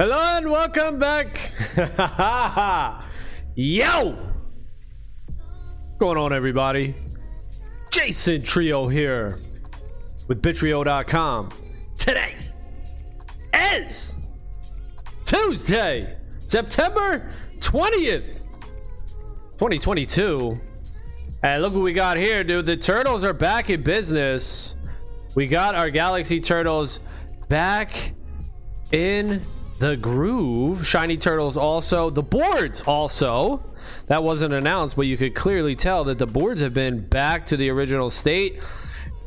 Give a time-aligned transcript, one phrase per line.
[0.00, 1.52] Hello and welcome back.
[3.54, 4.16] Yo!
[5.98, 6.94] Going on, everybody?
[7.90, 9.40] Jason Trio here
[10.26, 11.50] with Bittrio.com.
[11.98, 12.34] Today
[13.52, 14.16] is
[15.26, 18.40] Tuesday, September 20th,
[19.58, 20.58] 2022.
[21.42, 22.64] And look what we got here, dude.
[22.64, 24.76] The turtles are back in business.
[25.34, 27.00] We got our Galaxy Turtles
[27.50, 28.14] back
[28.92, 29.42] in
[29.80, 30.86] the groove.
[30.86, 32.10] Shiny Turtles also.
[32.10, 33.62] The boards also.
[34.06, 37.56] That wasn't announced, but you could clearly tell that the boards have been back to
[37.56, 38.60] the original state.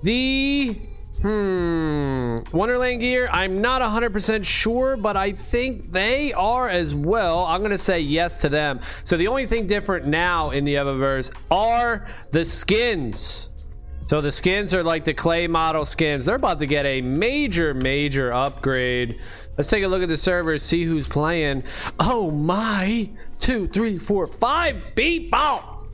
[0.04, 0.78] The
[1.22, 7.46] hmm Wonderland gear, I'm not 100% sure, but I think they are as well.
[7.46, 8.80] I'm going to say yes to them.
[9.06, 13.50] So the only thing different now in the Evaverse are the skins.
[14.06, 16.26] So the skins are like the clay model skins.
[16.26, 19.20] They're about to get a major, major upgrade.
[19.58, 21.64] Let's take a look at the servers, see who's playing.
[22.00, 23.10] Oh my!
[23.40, 25.88] Two, three, four, five people!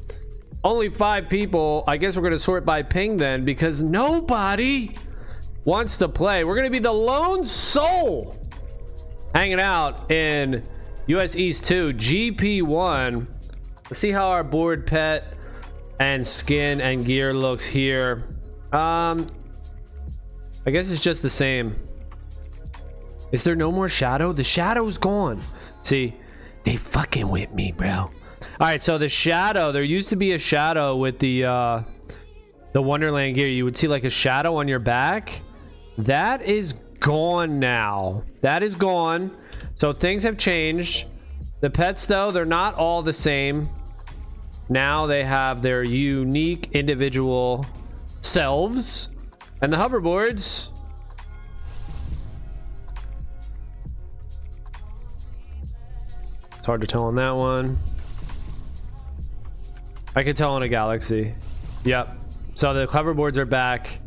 [0.63, 1.83] Only five people.
[1.87, 4.95] I guess we're to sort by ping then because nobody
[5.65, 6.43] wants to play.
[6.43, 8.37] We're to be the lone soul
[9.33, 10.63] hanging out in
[11.07, 13.27] US East 2 GP1.
[13.85, 15.33] Let's see how our board pet
[15.99, 18.23] and skin and gear looks here.
[18.71, 19.27] Um,
[20.65, 21.75] I guess it's just the same.
[23.31, 24.31] Is there no more shadow?
[24.31, 25.39] The shadow's gone.
[25.81, 26.15] See,
[26.63, 27.89] they fucking with me, bro.
[27.89, 28.11] All
[28.59, 29.71] right, so the shadow.
[29.71, 31.83] There used to be a shadow with the uh,
[32.73, 33.47] the Wonderland gear.
[33.47, 35.41] You would see like a shadow on your back.
[35.97, 38.23] That is gone now.
[38.41, 39.35] That is gone.
[39.75, 41.07] So things have changed.
[41.61, 43.67] The pets, though, they're not all the same.
[44.69, 47.65] Now they have their unique individual
[48.21, 49.09] selves.
[49.61, 50.71] And the hoverboards.
[56.69, 57.75] Hard to tell on that one.
[60.15, 61.33] I could tell on a Galaxy.
[61.83, 62.15] Yep.
[62.53, 63.99] So the hoverboards are back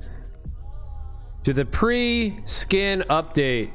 [1.43, 3.73] to the pre-skin update.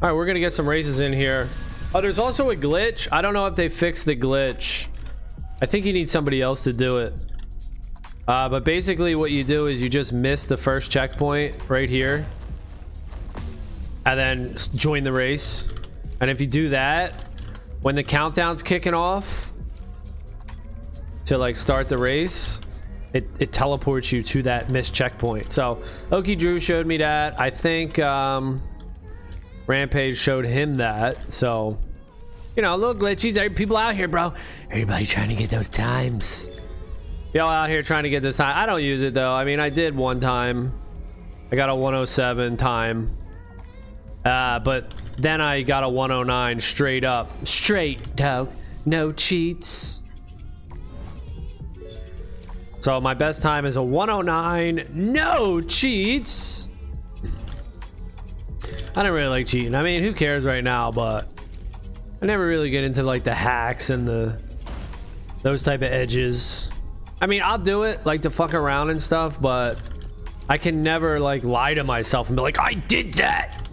[0.00, 1.50] All right, we're gonna get some races in here.
[1.94, 3.06] Oh, there's also a glitch.
[3.12, 4.86] I don't know if they fixed the glitch.
[5.60, 7.12] I think you need somebody else to do it.
[8.26, 12.24] Uh, but basically what you do is you just miss the first checkpoint right here.
[14.06, 15.68] And then join the race.
[16.20, 17.24] And if you do that,
[17.82, 19.52] when the countdown's kicking off
[21.26, 22.60] to like start the race,
[23.12, 25.52] it, it teleports you to that missed checkpoint.
[25.52, 27.40] So Oki Drew showed me that.
[27.40, 28.62] I think um,
[29.66, 31.32] Rampage showed him that.
[31.32, 31.78] So,
[32.56, 33.54] you know, a little glitchies.
[33.54, 34.34] People out here, bro.
[34.70, 36.48] Everybody trying to get those times.
[37.34, 38.56] Y'all out here trying to get this time.
[38.56, 39.32] I don't use it though.
[39.32, 40.72] I mean, I did one time.
[41.52, 43.16] I got a 107 time.
[44.24, 47.46] Uh, but then I got a 109 straight up.
[47.46, 48.52] Straight, dog.
[48.86, 50.00] No cheats.
[52.80, 54.88] So my best time is a 109.
[54.92, 56.68] No cheats.
[58.96, 59.74] I don't really like cheating.
[59.74, 61.28] I mean, who cares right now, but
[62.22, 64.40] I never really get into like the hacks and the
[65.42, 66.70] those type of edges.
[67.20, 69.78] I mean, I'll do it like to fuck around and stuff, but
[70.48, 73.67] I can never like lie to myself and be like, I did that.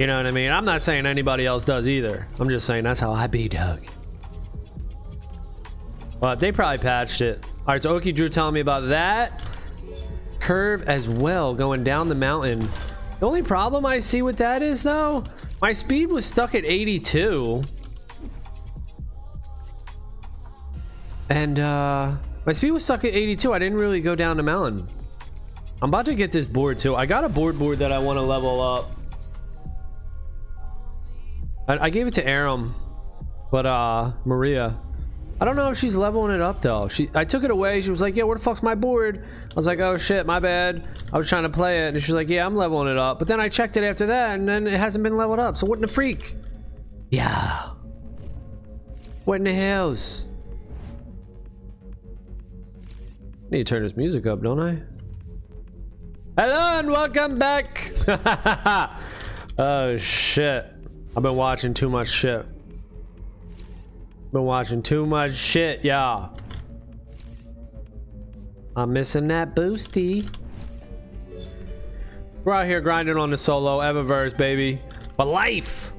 [0.00, 0.50] You know what I mean?
[0.50, 2.26] I'm not saying anybody else does either.
[2.38, 3.86] I'm just saying that's how I be, Doug.
[6.20, 7.44] Well, they probably patched it.
[7.44, 9.44] All right, so Oki Drew telling me about that
[10.40, 12.66] curve as well, going down the mountain.
[13.18, 15.22] The only problem I see with that is though,
[15.60, 17.62] my speed was stuck at 82.
[21.28, 22.16] And uh
[22.46, 23.52] my speed was stuck at 82.
[23.52, 24.88] I didn't really go down the mountain.
[25.82, 26.96] I'm about to get this board too.
[26.96, 28.96] I got a board board that I want to level up.
[31.70, 32.74] I, I gave it to Aram,
[33.52, 34.76] but uh Maria.
[35.40, 36.88] I don't know if she's leveling it up though.
[36.88, 37.80] She I took it away.
[37.80, 40.40] She was like, "Yeah, where the fuck's my board?" I was like, "Oh shit, my
[40.40, 40.82] bad.
[41.12, 43.28] I was trying to play it." And she's like, "Yeah, I'm leveling it up." But
[43.28, 45.56] then I checked it after that, and then it hasn't been leveled up.
[45.56, 46.34] So what in the freak?
[47.10, 47.70] Yeah.
[49.24, 50.26] What in the hells?
[53.50, 54.82] Need to turn this music up, don't I?
[56.36, 57.92] Hello and welcome back.
[59.58, 60.79] oh shit.
[61.16, 62.46] I've been watching too much shit.
[64.32, 66.38] Been watching too much shit, y'all.
[68.76, 70.28] I'm missing that boosty.
[72.44, 74.80] We're out here grinding on the solo Evaverse, baby.
[75.16, 75.92] For life.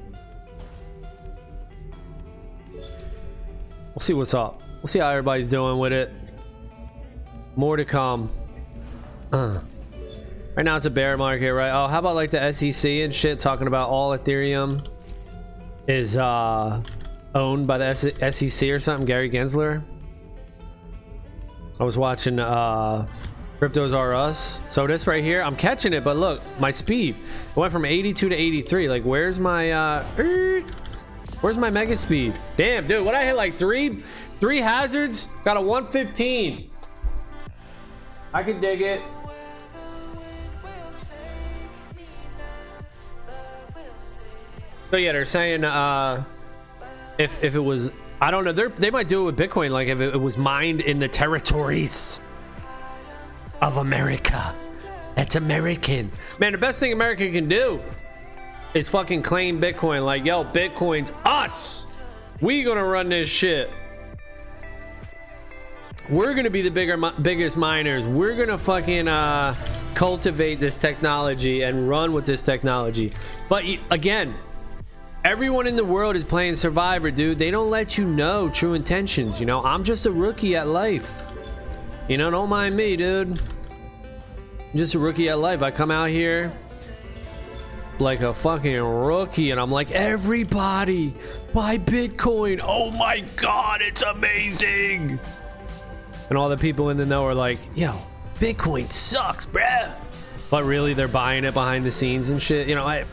[2.72, 4.62] We'll see what's up.
[4.78, 6.10] We'll see how everybody's doing with it.
[7.54, 8.30] More to come.
[9.30, 9.60] Uh.
[10.56, 11.70] Right now it's a bear market, right?
[11.70, 14.86] Oh, how about like the SEC and shit talking about all Ethereum
[15.86, 16.82] is uh
[17.34, 17.94] owned by the
[18.30, 19.06] SEC or something?
[19.06, 19.82] Gary Gensler.
[21.80, 23.06] I was watching uh
[23.58, 24.60] Cryptos R Us.
[24.68, 27.14] So this right here, I'm catching it, but look, my speed.
[27.50, 28.88] It went from 82 to 83.
[28.88, 30.60] Like, where's my uh er,
[31.40, 32.34] where's my mega speed?
[32.56, 34.02] Damn, dude, what I hit like three
[34.40, 35.28] three hazards?
[35.44, 36.70] Got a 115.
[38.34, 39.00] I can dig it.
[44.92, 46.22] So yeah, they're saying uh,
[47.16, 47.90] if if it was,
[48.20, 50.82] I don't know, they might do it with Bitcoin, like if it, it was mined
[50.82, 52.20] in the territories
[53.62, 54.54] of America.
[55.14, 56.52] That's American, man.
[56.52, 57.80] The best thing America can do
[58.74, 60.04] is fucking claim Bitcoin.
[60.04, 61.86] Like, yo, Bitcoin's us.
[62.42, 63.70] We gonna run this shit.
[66.10, 68.06] We're gonna be the bigger, biggest miners.
[68.06, 69.54] We're gonna fucking uh,
[69.94, 73.14] cultivate this technology and run with this technology.
[73.48, 74.34] But again,
[75.24, 77.38] Everyone in the world is playing Survivor, dude.
[77.38, 79.38] They don't let you know true intentions.
[79.38, 81.30] You know, I'm just a rookie at life.
[82.08, 83.30] You know, don't mind me, dude.
[83.30, 85.62] I'm just a rookie at life.
[85.62, 86.52] I come out here
[88.00, 91.14] like a fucking rookie and I'm like, everybody
[91.54, 92.60] buy Bitcoin.
[92.60, 95.20] Oh my God, it's amazing.
[96.30, 97.94] And all the people in the know are like, yo,
[98.40, 99.92] Bitcoin sucks, bruh.
[100.50, 102.66] But really, they're buying it behind the scenes and shit.
[102.66, 103.04] You know, I,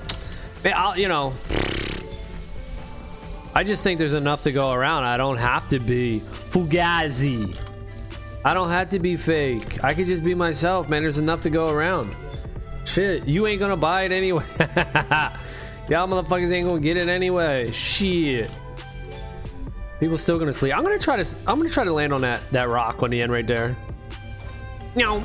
[0.65, 1.35] I'll, you know,
[3.59, 5.03] I just think there's enough to go around.
[5.03, 7.59] I don't have to be Fugazi.
[8.45, 9.83] I don't have to be fake.
[9.83, 11.01] I could just be myself, man.
[11.01, 12.15] There's enough to go around.
[12.85, 14.45] Shit, you ain't gonna buy it anyway.
[15.89, 17.69] Y'all motherfuckers ain't gonna get it anyway.
[17.71, 18.49] Shit.
[19.99, 20.73] People still gonna sleep.
[20.73, 21.37] I'm gonna try to.
[21.45, 23.75] I'm gonna try to land on that that rock on the end right there.
[24.95, 25.21] No.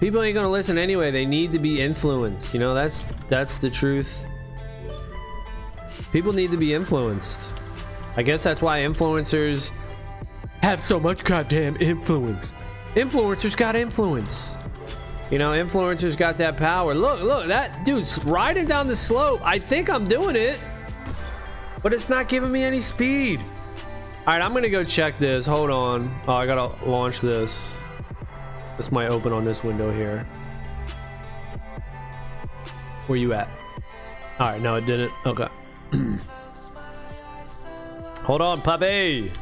[0.00, 1.12] People ain't gonna listen anyway.
[1.12, 2.52] They need to be influenced.
[2.52, 4.24] You know that's that's the truth.
[6.12, 7.52] People need to be influenced.
[8.16, 9.72] I guess that's why influencers
[10.62, 12.54] have so much goddamn influence.
[12.94, 14.56] Influencers got influence.
[15.30, 16.94] You know, influencers got that power.
[16.94, 19.40] Look, look, that dude's riding down the slope.
[19.44, 20.58] I think I'm doing it,
[21.82, 23.40] but it's not giving me any speed.
[24.20, 25.46] All right, I'm gonna go check this.
[25.46, 26.14] Hold on.
[26.26, 27.78] Oh, I gotta launch this.
[28.76, 30.26] This might open on this window here.
[33.06, 33.48] Where you at?
[34.38, 35.12] All right, no, it didn't.
[35.26, 35.48] Okay.
[38.22, 39.32] Hold on, puppy.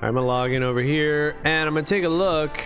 [0.00, 2.60] I'm gonna log in over here and I'm gonna take a look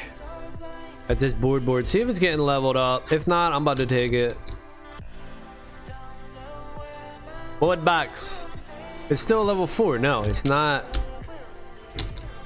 [1.08, 1.87] at this board board.
[1.87, 3.11] See if it's getting leveled up.
[3.11, 4.37] If not, I'm about to take it.
[7.58, 8.49] Board box.
[9.08, 9.99] It's still level four.
[9.99, 10.99] No, it's not.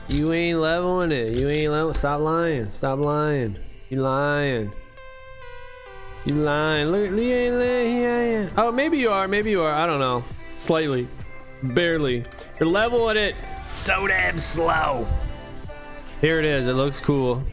[0.08, 1.36] You ain't leveling it.
[1.36, 1.92] You ain't level.
[1.92, 2.66] Stop lying.
[2.66, 3.58] Stop lying.
[3.88, 4.72] You lying.
[6.26, 6.88] You lying.
[6.88, 8.50] Look, lying.
[8.56, 9.28] Oh, maybe you are.
[9.28, 9.72] Maybe you are.
[9.72, 10.24] I don't know.
[10.56, 11.06] Slightly.
[11.62, 12.24] Barely.
[12.58, 13.36] You're leveling it
[13.66, 15.06] so damn slow.
[16.20, 16.66] Here it is.
[16.66, 17.44] It looks cool.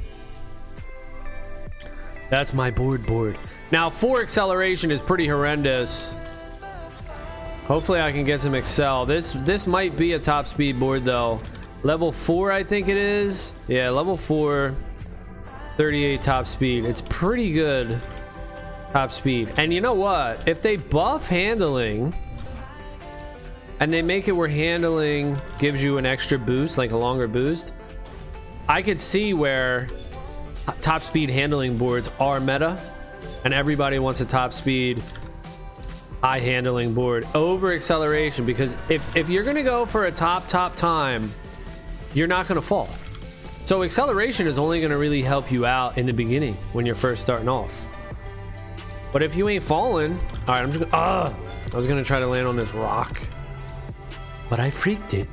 [2.32, 3.38] That's my board board.
[3.72, 6.16] Now, 4 acceleration is pretty horrendous.
[7.68, 9.06] Hopefully I can get some excel.
[9.06, 11.40] This this might be a top speed board though.
[11.84, 13.54] Level 4 I think it is.
[13.68, 14.76] Yeah, level 4
[15.78, 16.86] 38 top speed.
[16.86, 18.02] It's pretty good
[18.94, 19.52] top speed.
[19.58, 20.48] And you know what?
[20.48, 22.16] If they buff handling
[23.80, 27.74] and they make it where handling gives you an extra boost, like a longer boost,
[28.70, 29.90] I could see where
[30.80, 32.80] top speed handling boards are meta
[33.44, 35.02] and everybody wants a top speed
[36.22, 40.48] high handling board over acceleration because if, if you're going to go for a top
[40.48, 41.30] top time
[42.14, 42.88] you're not going to fall
[43.66, 46.96] so acceleration is only going to really help you out in the beginning when you're
[46.96, 47.86] first starting off
[49.14, 51.34] but if you ain't falling, all right, I'm just gonna, uh,
[51.72, 53.22] I was gonna try to land on this rock,
[54.50, 55.30] but I freaked it.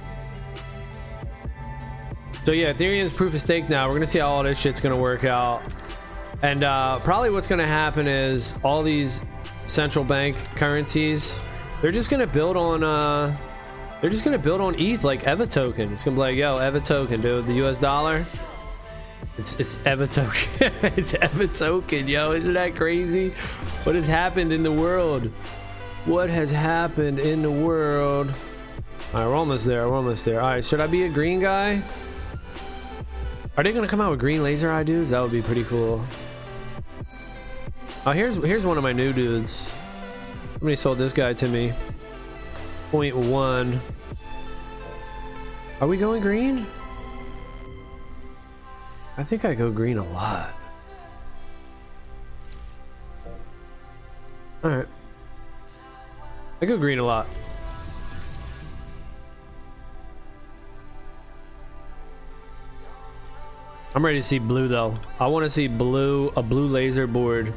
[2.45, 3.89] So yeah, Ethereum's proof of stake now.
[3.89, 5.63] We're gonna see how all this shit's gonna work out.
[6.43, 9.23] And uh, probably what's gonna happen is all these
[9.67, 11.41] central bank currencies,
[11.81, 13.35] they're just gonna build on uh,
[14.01, 15.93] they're just gonna build on ETH like EVA token.
[15.93, 18.25] It's gonna be like, yo, EVA token, dude, the US dollar.
[19.41, 20.73] It's it's EVA token.
[20.99, 22.33] it's EVA token, yo.
[22.33, 23.31] Isn't that crazy?
[23.85, 25.25] What has happened in the world?
[26.05, 28.29] What has happened in the world?
[28.29, 29.89] All right, we're almost there.
[29.89, 30.43] We're almost there.
[30.43, 31.83] All right, should I be a green guy?
[33.57, 35.09] Are they gonna come out with green laser eye dudes?
[35.09, 36.05] That would be pretty cool.
[38.05, 39.73] Oh, here's here's one of my new dudes.
[40.53, 41.73] Somebody sold this guy to me.
[42.91, 43.81] Point one.
[45.81, 46.67] Are we going green?
[49.21, 50.55] I think I go green a lot.
[54.65, 54.89] Alright.
[56.63, 57.27] I go green a lot.
[63.95, 64.99] I'm ready to see blue though.
[65.19, 67.53] I want to see blue, a blue laser board.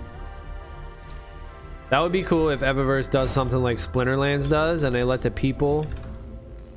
[1.92, 5.32] That would be cool if Evaverse does something like Splinterlands does and they let the
[5.32, 5.88] people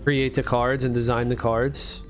[0.04, 2.02] create the cards and design the cards.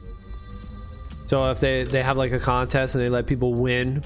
[1.26, 4.02] So if they, they have like a contest and they let people win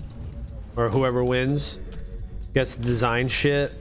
[0.76, 1.78] or whoever wins
[2.54, 3.72] gets to design shit.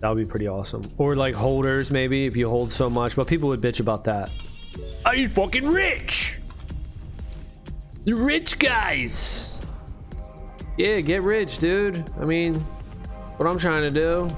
[0.00, 0.90] That would be pretty awesome.
[0.96, 4.30] Or like holders maybe if you hold so much, but people would bitch about that.
[5.04, 6.38] Are you fucking rich?
[8.04, 9.58] The rich guys.
[10.78, 12.04] Yeah, get rich, dude.
[12.20, 12.54] I mean,
[13.36, 14.28] what I'm trying to do.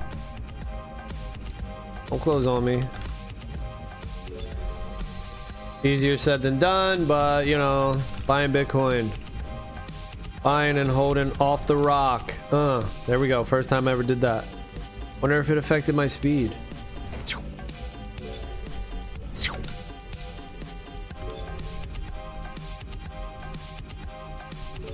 [2.06, 2.82] Don't close on me.
[5.82, 9.08] Easier said than done, but you know, buying Bitcoin.
[10.42, 12.32] Buying and holding off the rock.
[12.50, 13.44] Uh, there we go.
[13.44, 14.44] First time I ever did that.
[15.20, 16.54] Wonder if it affected my speed.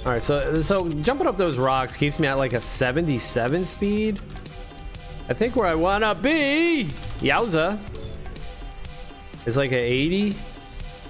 [0.07, 4.21] All right, so so jumping up those rocks keeps me at like a 77 speed.
[5.29, 6.85] I think where I wanna be,
[7.19, 7.77] yowza,
[9.47, 10.37] is like a 80,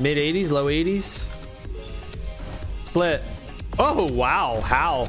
[0.00, 1.29] mid 80s, low 80s.
[2.87, 3.23] Split.
[3.79, 5.09] Oh wow, how?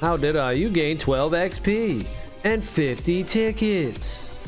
[0.00, 0.52] How did I?
[0.52, 2.06] You gained 12 XP
[2.44, 4.42] and 50 tickets.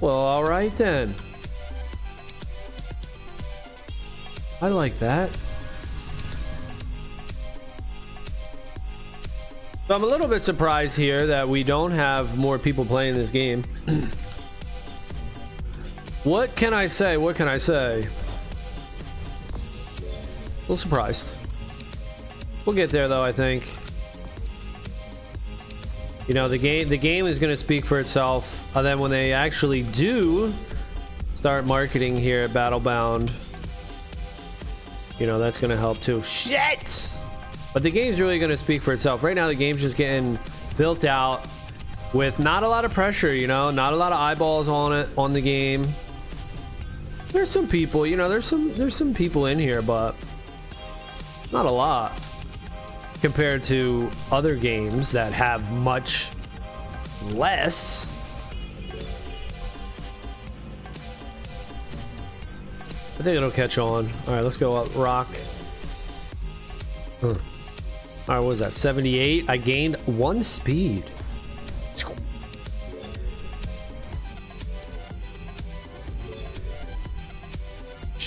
[0.00, 1.14] Well, all right then.
[4.60, 5.30] I like that.
[9.86, 13.30] So I'm a little bit surprised here that we don't have more people playing this
[13.30, 13.62] game.
[16.26, 17.16] what can I say?
[17.16, 18.00] What can I say?
[19.56, 21.38] A little surprised.
[22.66, 23.72] We'll get there though, I think.
[26.26, 28.76] You know, the game the game is going to speak for itself.
[28.76, 30.52] And then when they actually do
[31.36, 33.30] start marketing here at Battlebound,
[35.20, 36.24] you know, that's going to help too.
[36.24, 37.12] Shit!
[37.72, 39.22] But the game's really going to speak for itself.
[39.22, 40.40] Right now, the game's just getting
[40.76, 41.46] built out
[42.12, 45.08] with not a lot of pressure, you know, not a lot of eyeballs on it
[45.16, 45.86] on the game.
[47.36, 50.16] There's some people, you know, there's some there's some people in here, but
[51.52, 52.18] not a lot
[53.20, 56.30] compared to other games that have much
[57.24, 58.10] less.
[63.20, 64.10] I think it'll catch on.
[64.26, 65.28] All right, let's go up rock.
[67.22, 67.32] All
[68.28, 68.72] right, what was that?
[68.72, 69.50] 78.
[69.50, 71.04] I gained one speed.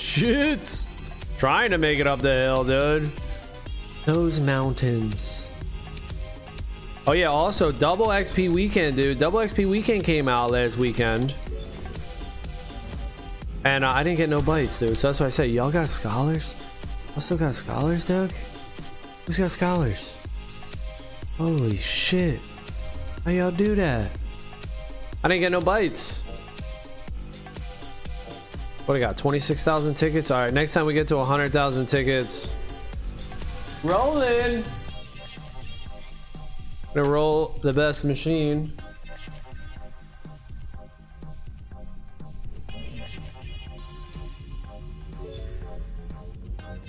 [0.09, 0.87] Shit!
[1.37, 3.11] Trying to make it up the hill, dude.
[4.05, 5.51] Those mountains.
[7.05, 9.19] Oh yeah, also double XP weekend, dude.
[9.19, 11.35] Double XP weekend came out last weekend.
[13.63, 14.97] And uh, I didn't get no bites, dude.
[14.97, 16.55] So that's why I say, y'all got scholars?
[17.15, 18.31] I still got scholars, Doug?
[19.27, 20.17] Who's got scholars?
[21.37, 22.39] Holy shit.
[23.25, 24.09] How y'all do that?
[25.23, 26.18] I didn't get no bites.
[28.89, 29.17] What I got?
[29.17, 30.31] 26,000 tickets?
[30.31, 32.55] Alright, next time we get to 100,000 tickets.
[33.83, 34.63] Rolling!
[36.95, 38.73] Gonna roll the best machine.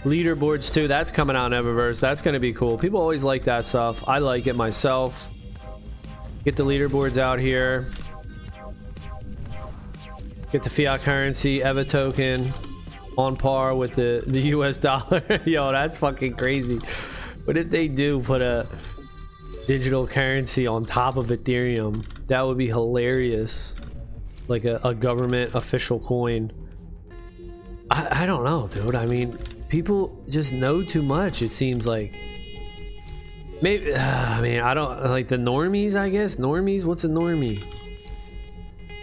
[0.04, 3.66] leaderboards too that's coming out in evaverse that's to be cool people always like that
[3.66, 5.28] stuff i like it myself
[6.42, 7.86] get the leaderboards out here
[10.52, 12.52] get the fiat currency eva token
[13.16, 16.78] on par with the the us dollar yo that's fucking crazy
[17.44, 18.66] what if they do put a
[19.66, 23.76] digital currency on top of ethereum that would be hilarious
[24.48, 26.52] like a, a government official coin
[27.90, 29.38] I, I don't know dude i mean
[29.70, 31.40] people just know too much.
[31.40, 32.12] It seems like
[33.62, 33.94] maybe.
[33.94, 34.00] Uh,
[34.36, 35.96] I mean, I don't like the normies.
[35.96, 36.84] I guess normies.
[36.84, 37.64] What's a normie?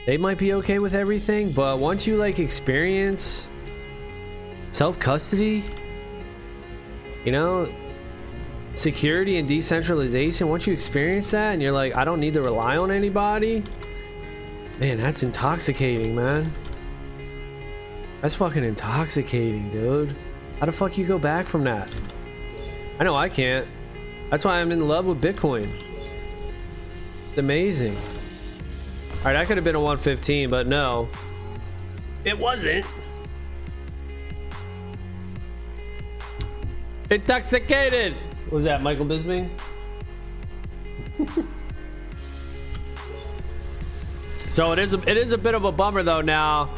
[0.07, 3.49] They might be okay with everything, but once you like experience
[4.71, 5.65] self custody,
[7.25, 7.69] you know,
[8.73, 10.47] security and decentralization.
[10.47, 13.63] Once you experience that, and you're like, I don't need to rely on anybody.
[14.79, 16.53] Man, that's intoxicating, man.
[18.21, 20.15] That's fucking intoxicating, dude.
[20.59, 21.91] How the fuck you go back from that?
[22.99, 23.67] I know I can't.
[24.29, 25.69] That's why I'm in love with Bitcoin.
[27.27, 27.95] It's amazing.
[29.19, 31.09] All right, I could have been a 115, but no.
[32.23, 32.85] It wasn't.
[37.09, 38.15] Intoxicated.
[38.51, 39.49] Was that Michael Bisping?
[44.51, 46.69] so it is a, it is a bit of a bummer though now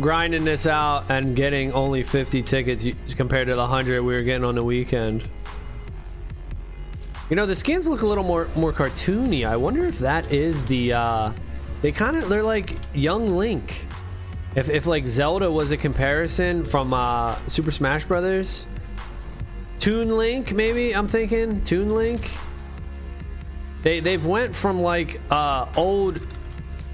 [0.00, 4.44] grinding this out and getting only 50 tickets compared to the 100 we were getting
[4.44, 5.28] on the weekend.
[7.32, 9.46] You know, the skins look a little more more cartoony.
[9.46, 11.32] I wonder if that is the uh
[11.80, 13.86] they kind of they're like young Link.
[14.54, 18.66] If if like Zelda was a comparison from uh Super Smash Brothers,
[19.78, 22.36] Toon Link maybe I'm thinking Toon Link.
[23.80, 26.20] They they've went from like uh old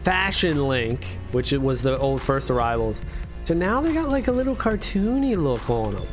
[0.04, 3.02] fashion Link, which it was the old first arrivals,
[3.46, 6.06] to now they got like a little cartoony look on them.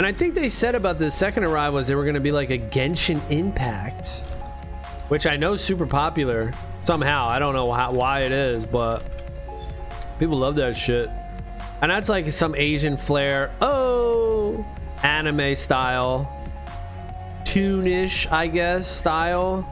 [0.00, 2.32] And I think they said about the second arrival arrivals they were going to be
[2.32, 4.20] like a Genshin Impact,
[5.08, 6.54] which I know is super popular
[6.84, 7.28] somehow.
[7.28, 9.02] I don't know how, why it is, but
[10.18, 11.10] people love that shit.
[11.82, 13.54] And that's like some Asian flair.
[13.60, 14.64] Oh,
[15.02, 16.34] anime style,
[17.44, 19.70] toonish, I guess style.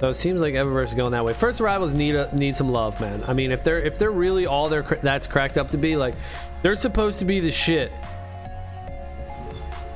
[0.00, 1.34] So it seems like Evaverse is going that way.
[1.34, 3.22] First arrivals need a, need some love, man.
[3.28, 6.14] I mean, if they're if they're really all they're that's cracked up to be, like
[6.64, 7.92] they're supposed to be the shit.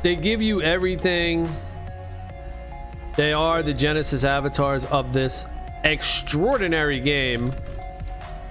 [0.03, 1.49] They give you everything.
[3.17, 5.47] They are the Genesis avatars of this
[5.85, 7.55] extraordinary game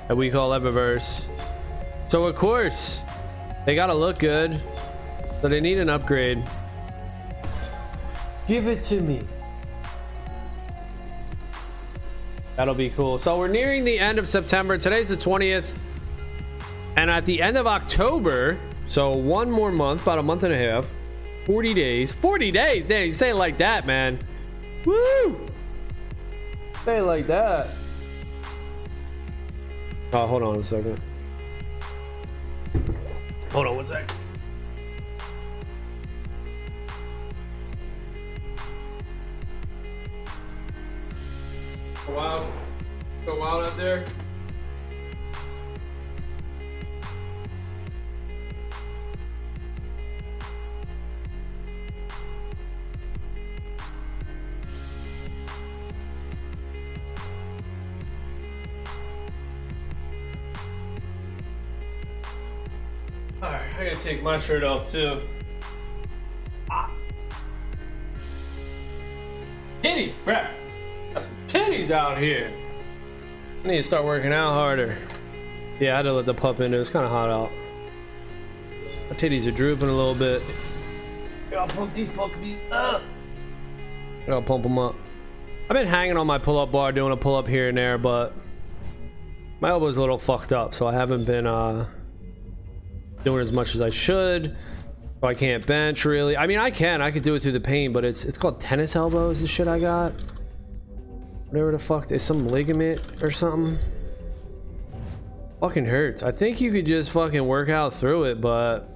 [0.07, 1.27] that we call Evaverse.
[2.07, 3.03] So of course,
[3.67, 4.59] they gotta look good.
[5.39, 6.43] So they need an upgrade.
[8.47, 9.21] Give it to me.
[12.55, 13.19] That'll be cool.
[13.19, 14.79] So we're nearing the end of September.
[14.79, 15.77] Today's the 20th.
[16.97, 20.57] And at the end of October, so one more month, about a month and a
[20.57, 20.91] half,
[21.45, 22.13] 40 days.
[22.15, 22.85] 40 days?
[22.85, 24.17] Damn, you say it like that, man.
[24.83, 25.47] Woo!
[26.83, 27.67] Say it like that.
[30.11, 30.99] Oh, hold on a second.
[33.51, 34.11] Hold on one second.
[42.07, 42.51] Go out.
[43.23, 44.03] Go out there.
[63.77, 65.21] I gotta take my shirt off too.
[66.71, 66.89] Ah.
[69.83, 70.51] Titties, crap.
[71.13, 72.51] Got some titties out here.
[73.63, 74.97] I need to start working out harder.
[75.79, 76.73] Yeah, I had to let the pup in.
[76.73, 77.51] It was kind of hot out.
[79.09, 80.41] My titties are drooping a little bit.
[81.55, 83.03] I'll pump these puppies up.
[84.25, 84.95] Gotta pump them up.
[85.69, 88.33] I've been hanging on my pull-up bar, doing a pull-up here and there, but
[89.59, 91.85] my elbow's a little fucked up, so I haven't been uh
[93.27, 94.55] doing as much as I should.
[95.21, 96.37] I can't bench really.
[96.37, 97.01] I mean, I can.
[97.01, 99.41] I could do it through the pain, but it's it's called tennis elbows.
[99.41, 100.13] The shit I got.
[101.49, 103.77] Whatever the fuck is some ligament or something.
[105.59, 106.23] Fucking hurts.
[106.23, 108.89] I think you could just fucking work out through it, but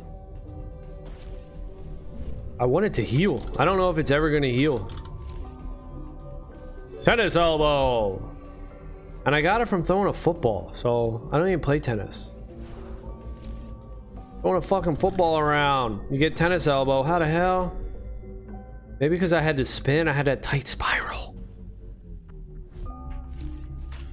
[2.57, 3.45] I want it to heal.
[3.59, 4.89] I don't know if it's ever gonna heal.
[7.03, 8.29] Tennis elbow.
[9.25, 12.33] And I got it from throwing a football, so I don't even play tennis.
[14.41, 16.01] Throwing a fucking football around.
[16.09, 17.03] You get tennis elbow.
[17.03, 17.77] How the hell?
[18.99, 21.35] Maybe because I had to spin, I had that tight spiral.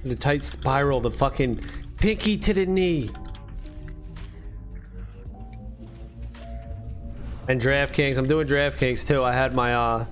[0.03, 1.63] The tight spiral, the fucking
[1.97, 3.09] pinky to the knee.
[7.47, 9.23] And DraftKings, I'm doing DraftKings too.
[9.23, 10.05] I had my uh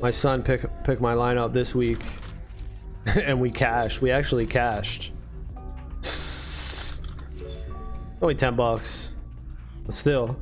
[0.00, 2.04] my son pick pick my lineup this week.
[3.06, 4.02] and we cashed.
[4.02, 5.12] We actually cashed.
[8.20, 9.11] Only 10 bucks.
[9.84, 10.36] But still.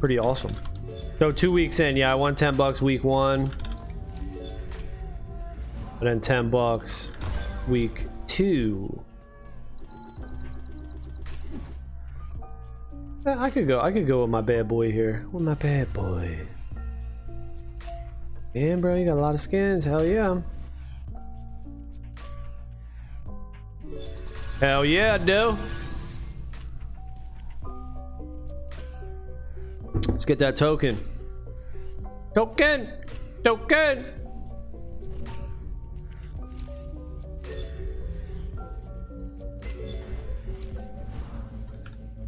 [0.00, 0.52] Pretty awesome.
[1.18, 3.50] So two weeks in, yeah, I won 10 bucks week one.
[6.00, 7.10] And then 10 bucks
[7.68, 9.02] week two.
[13.24, 13.80] Yeah, I could go.
[13.80, 15.26] I could go with my bad boy here.
[15.32, 16.46] With my bad boy.
[18.52, 19.84] Yeah, bro, you got a lot of skins.
[19.84, 20.42] Hell yeah.
[24.60, 25.18] Hell yeah, I
[30.08, 30.98] Let's get that token.
[32.34, 32.88] Token!
[33.42, 34.06] Token!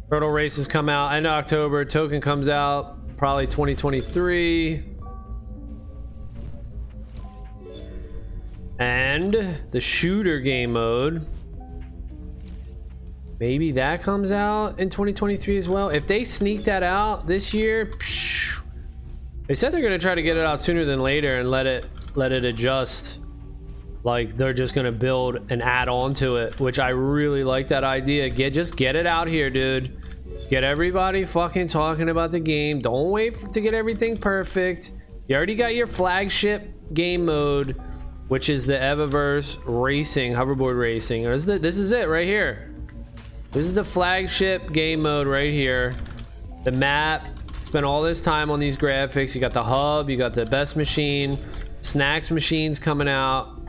[0.09, 1.83] Turtle races come out in October.
[1.83, 4.83] Token comes out probably 2023.
[8.79, 11.25] And the shooter game mode
[13.39, 15.89] maybe that comes out in 2023 as well.
[15.89, 17.91] If they sneak that out this year,
[19.47, 21.85] they said they're gonna try to get it out sooner than later and let it
[22.15, 23.19] let it adjust.
[24.03, 28.29] Like they're just gonna build and add-on to it, which I really like that idea.
[28.29, 30.01] Get just get it out here, dude.
[30.49, 32.79] Get everybody fucking talking about the game.
[32.79, 34.93] Don't wait to get everything perfect.
[35.27, 37.75] You already got your flagship game mode,
[38.29, 41.23] which is the Evaverse Racing, hoverboard racing.
[41.23, 42.66] This is it right here.
[43.51, 45.95] This is the flagship game mode right here.
[46.63, 47.25] The map.
[47.63, 49.35] Spent all this time on these graphics.
[49.35, 50.09] You got the hub.
[50.09, 51.37] You got the best machine.
[51.81, 53.59] Snacks machines coming out.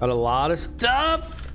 [0.00, 1.52] Got a lot of stuff.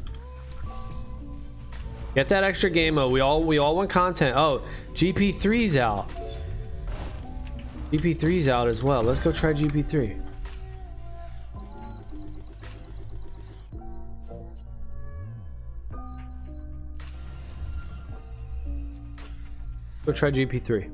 [2.13, 3.11] Get that extra game mode.
[3.11, 4.37] We all we all want content.
[4.37, 4.61] Oh,
[4.93, 6.09] GP3's out.
[7.91, 9.03] GP3's out as well.
[9.03, 10.24] Let's go try GP3.
[20.05, 20.91] Go try GP3.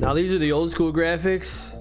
[0.00, 1.74] Now these are the old school graphics.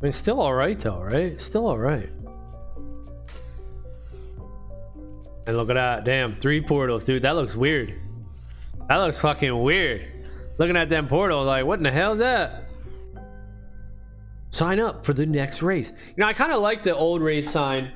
[0.00, 1.40] I mean, still all right though, right?
[1.40, 2.08] Still all right.
[5.46, 7.22] And look at that, damn, three portals, dude.
[7.22, 7.94] That looks weird.
[8.88, 10.06] That looks fucking weird.
[10.58, 12.59] Looking at them portals, like, what in the hell is that?
[14.50, 15.92] Sign up for the next race.
[16.08, 17.92] You know, I kind of like the old race sign.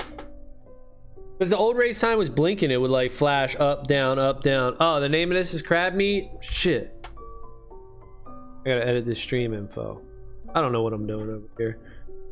[1.37, 4.77] Because the old race sign was blinking, it would like flash up, down, up, down.
[4.79, 6.31] Oh, the name of this is crab meat?
[6.41, 7.09] Shit.
[8.27, 10.01] I gotta edit this stream info.
[10.55, 11.79] I don't know what I'm doing over here.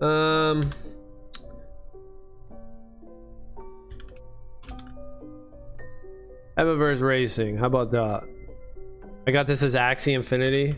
[0.00, 0.70] Um.
[6.56, 7.56] Evaverse Racing.
[7.56, 8.22] How about that?
[9.26, 10.76] I got this as Axie Infinity.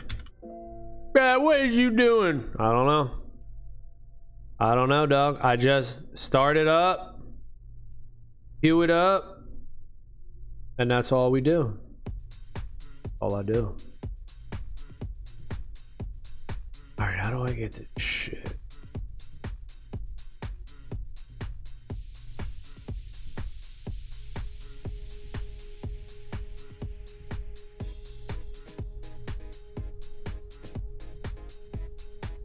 [1.15, 2.49] Yeah, what is you doing?
[2.59, 3.11] I don't know.
[4.59, 5.40] I don't know, dog.
[5.43, 7.21] I just start it up,
[8.61, 9.43] queue it up,
[10.79, 11.79] and that's all we do.
[13.21, 13.75] All I do.
[16.99, 18.57] All right, how do I get this shit?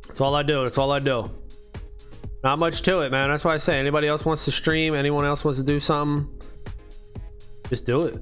[0.08, 0.64] That's all I do.
[0.64, 1.39] That's all I do.
[2.44, 3.30] Not much to it, man.
[3.30, 6.28] That's why I say anybody else wants to stream, anyone else wants to do something,
[7.68, 8.14] just do it.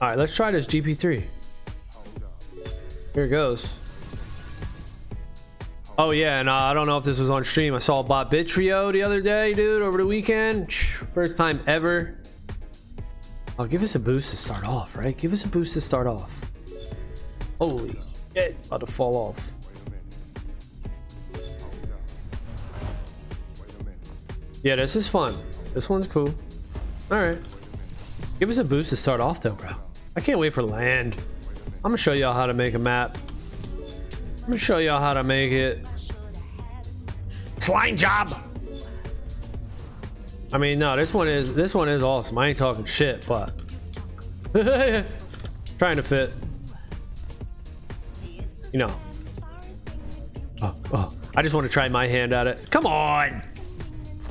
[0.00, 1.24] All right, let's try this GP3.
[3.14, 3.76] Here it goes.
[5.98, 7.74] Oh yeah, and uh, I don't know if this was on stream.
[7.74, 10.72] I saw Bob Bitrio the other day, dude, over the weekend.
[10.72, 12.16] First time ever.
[13.58, 15.16] Oh, give us a boost to start off, right?
[15.18, 16.40] Give us a boost to start off.
[17.60, 17.98] Holy
[18.32, 19.50] shit, about to fall off.
[24.62, 25.36] Yeah, this is fun.
[25.74, 26.34] This one's cool.
[27.10, 27.38] All right.
[28.40, 29.70] Give us a boost to start off, though, bro.
[30.16, 31.16] I can't wait for land.
[31.84, 33.16] I'm gonna show y'all how to make a map.
[34.38, 35.86] I'm gonna show y'all how to make it.
[37.58, 38.36] Slime job.
[40.52, 42.38] I mean, no, this one is this one is awesome.
[42.38, 43.52] I ain't talking shit, but
[45.78, 46.30] trying to fit.
[48.72, 49.00] You know.
[50.62, 51.12] Oh, oh.
[51.36, 52.70] I just want to try my hand at it.
[52.70, 53.42] Come on.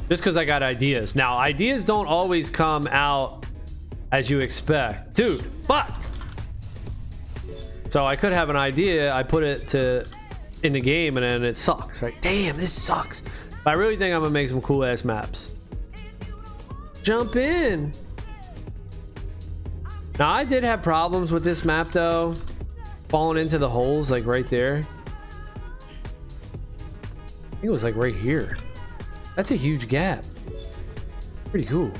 [0.09, 1.15] Just because I got ideas.
[1.15, 3.45] Now, ideas don't always come out
[4.11, 5.13] as you expect.
[5.13, 5.91] Dude, fuck!
[7.89, 10.05] So I could have an idea, I put it to
[10.63, 12.15] in the game, and then it sucks, right?
[12.21, 13.23] Damn, this sucks.
[13.63, 15.55] But I really think I'm gonna make some cool ass maps.
[17.03, 17.93] Jump in.
[20.19, 22.35] Now I did have problems with this map though,
[23.09, 24.83] falling into the holes like right there.
[27.45, 28.57] I think it was like right here.
[29.37, 30.25] That's a huge gap.
[31.51, 31.91] Pretty cool.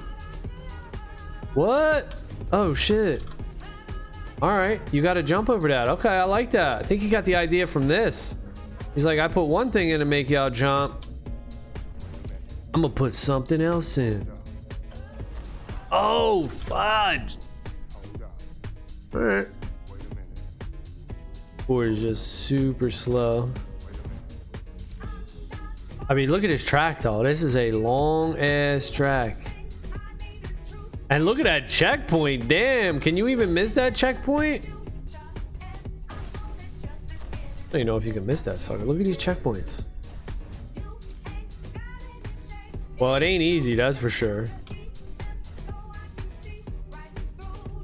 [1.53, 2.19] What?
[2.51, 3.21] Oh shit.
[4.41, 5.87] All right, you got to jump over that.
[5.87, 6.81] Okay, I like that.
[6.81, 8.37] I think he got the idea from this.
[8.95, 11.05] He's like, I put one thing in to make y'all jump.
[12.73, 14.27] I'm gonna put something else in.
[15.91, 17.37] Oh, fudge.
[19.13, 19.47] All right.
[21.67, 23.51] Or is just super slow.
[26.09, 27.23] I mean, look at this track though.
[27.23, 29.37] This is a long ass track.
[31.09, 32.47] And look at that checkpoint.
[32.47, 34.65] Damn, can you even miss that checkpoint?
[36.09, 38.83] I don't even know if you can miss that sucker.
[38.85, 39.87] Look at these checkpoints.
[42.99, 44.47] Well, it ain't easy, that's for sure.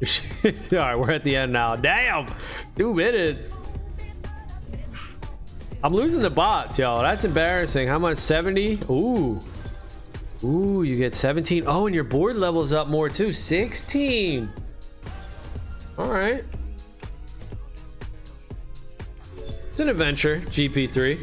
[0.73, 1.75] Alright, we're at the end now.
[1.75, 2.27] Damn!
[2.75, 3.57] Two minutes.
[5.83, 7.01] I'm losing the bots, y'all.
[7.01, 7.89] That's embarrassing.
[7.89, 8.17] How much?
[8.17, 8.79] 70?
[8.89, 9.41] Ooh.
[10.41, 11.65] Ooh, you get 17.
[11.67, 13.33] Oh, and your board level's up more too.
[13.33, 14.49] 16.
[15.97, 16.43] All right.
[19.71, 21.21] It's an adventure, GP3.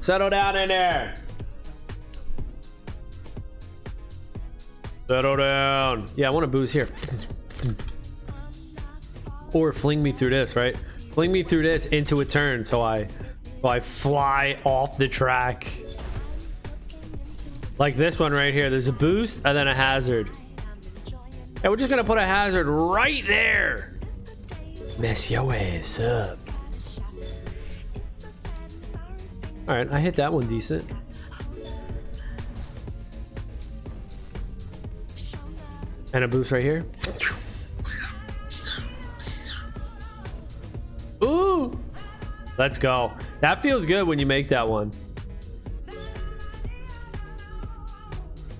[0.00, 1.14] Settle down in there.
[5.06, 6.06] Settle down.
[6.16, 6.88] Yeah, I want to boost here.
[9.52, 10.76] Or fling me through this, right?
[11.14, 13.06] Fling me through this into a turn so I
[13.62, 15.72] so I fly off the track.
[17.78, 18.68] Like this one right here.
[18.68, 20.28] There's a boost and then a hazard.
[21.62, 23.94] And we're just gonna put a hazard right there.
[24.98, 26.36] Mess your ass up.
[29.68, 30.84] Alright, I hit that one decent.
[36.12, 36.84] And a boost right here.
[41.24, 41.78] Ooh!
[42.58, 43.12] Let's go.
[43.40, 44.92] That feels good when you make that one.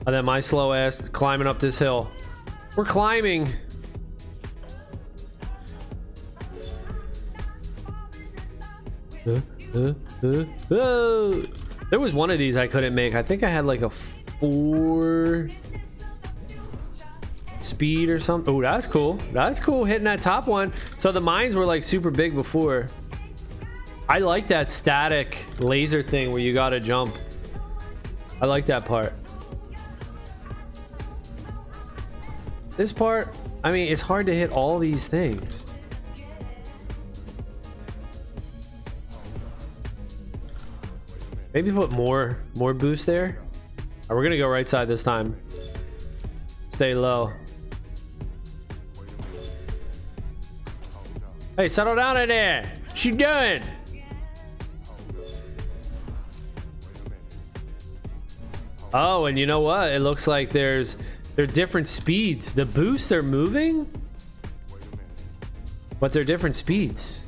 [0.06, 2.10] And then my slow ass climbing up this hill.
[2.76, 3.48] We're climbing.
[9.26, 9.40] Uh,
[9.74, 9.94] uh,
[10.74, 11.46] uh.
[11.90, 13.14] There was one of these I couldn't make.
[13.14, 15.48] I think I had like a four
[17.74, 18.54] speed or something.
[18.54, 19.14] Oh, that's cool.
[19.32, 20.72] That's cool hitting that top one.
[20.96, 22.86] So the mines were like super big before.
[24.08, 27.16] I like that static laser thing where you gotta jump.
[28.40, 29.12] I like that part.
[32.76, 33.34] This part,
[33.64, 35.74] I mean, it's hard to hit all these things.
[41.52, 43.40] Maybe put more more boost there.
[44.08, 45.36] Right, we're gonna go right side this time.
[46.68, 47.30] Stay low.
[51.56, 52.72] Hey, settle down in there.
[52.88, 53.62] What you doing?
[58.92, 59.92] Oh, and you know what?
[59.92, 60.96] It looks like there's
[61.36, 62.54] they're different speeds.
[62.54, 63.88] The boosts are moving,
[66.00, 67.22] but they're different speeds.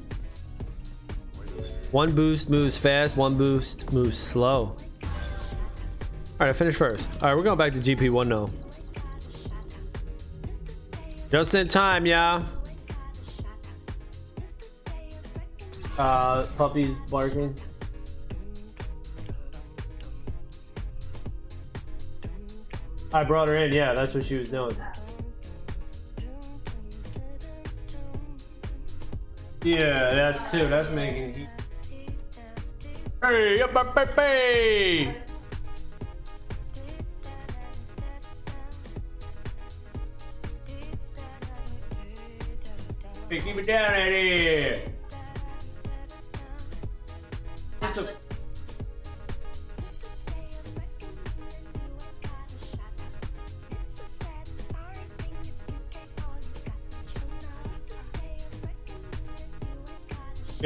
[1.92, 4.76] One boost moves fast, one boost moves slow.
[6.38, 7.14] All right, I finished first.
[7.22, 8.50] All right, we're going back to GP1 now.
[11.30, 12.44] Just in time, yeah.
[15.98, 17.54] Uh, puppies barking.
[23.12, 23.72] I brought her in.
[23.72, 24.76] Yeah, that's what she was doing.
[29.62, 30.68] Yeah, that's too.
[30.68, 31.48] That's making.
[33.22, 33.74] Hey, up,
[34.14, 35.16] hey.
[43.28, 44.95] Hey, keep it down out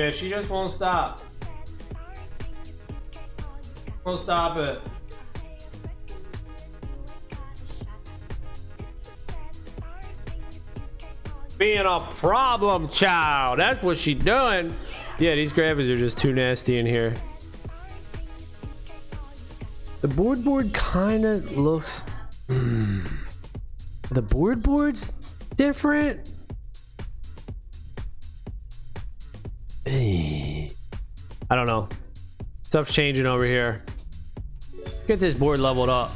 [0.00, 0.10] here.
[0.10, 1.20] Yeah, she just won't stop.
[4.04, 4.80] Won't stop it.
[11.58, 13.58] Being a problem child.
[13.58, 14.74] That's what she doing.
[15.18, 17.14] Yeah, these graphics are just too nasty in here.
[20.00, 22.04] The board board kind of looks...
[22.48, 23.06] Mm,
[24.10, 25.12] the board board's
[25.56, 26.30] different.
[29.92, 31.88] I don't know.
[32.62, 33.82] Stuff's changing over here.
[35.08, 36.12] Get this board leveled up.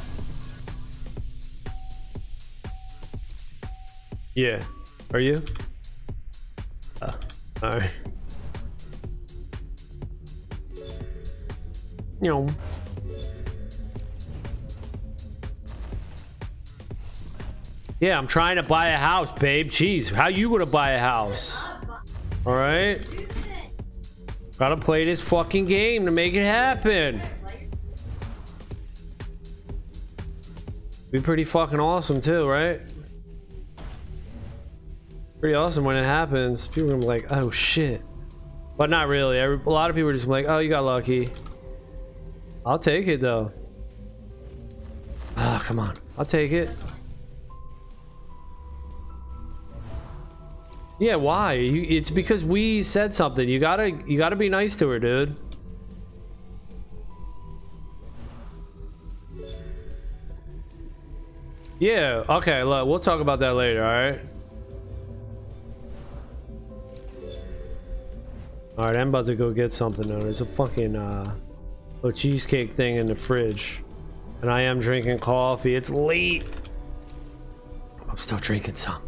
[4.33, 4.63] Yeah.
[5.13, 5.43] Are you?
[7.01, 7.11] Uh,
[7.61, 7.91] Alright.
[12.21, 12.47] You know.
[17.99, 19.67] Yeah, I'm trying to buy a house, babe.
[19.67, 21.69] Jeez, how you gonna buy a house?
[22.45, 23.24] All right.
[24.57, 27.21] Gotta play this fucking game to make it happen.
[31.11, 32.81] Be pretty fucking awesome too, right?
[35.39, 36.67] Pretty awesome when it happens.
[36.67, 38.01] People are like, oh shit.
[38.77, 39.39] But not really.
[39.39, 41.29] A lot of people are just like, oh, you got lucky.
[42.65, 43.51] I'll take it though.
[45.37, 45.97] Ah, oh, come on.
[46.17, 46.69] I'll take it.
[50.99, 51.53] Yeah, why?
[51.53, 53.47] It's because we said something.
[53.47, 55.35] You gotta, you gotta be nice to her, dude.
[61.79, 62.23] Yeah.
[62.29, 62.63] Okay.
[62.63, 63.83] Look, we'll talk about that later.
[63.83, 64.19] All right.
[68.77, 70.19] All right, I'm about to go get something though.
[70.19, 71.33] There's a fucking uh,
[72.03, 73.81] a cheesecake thing in the fridge,
[74.41, 75.75] and I am drinking coffee.
[75.75, 76.43] It's late.
[78.09, 79.01] I'm still drinking some.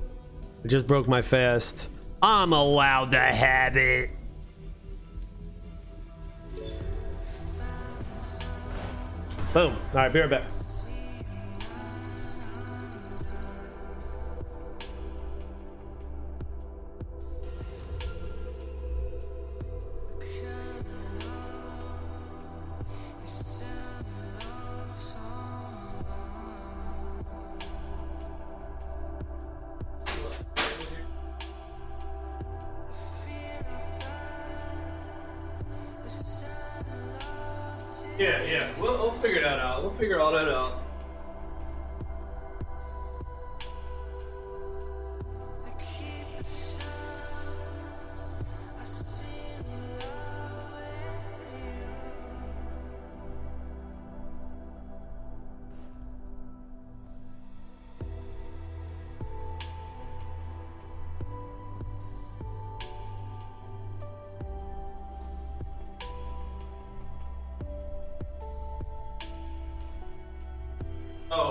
[0.68, 1.90] I just broke my fast.
[2.22, 4.10] I'm allowed to have it.
[9.54, 9.72] Boom.
[9.72, 10.52] All right, be right back.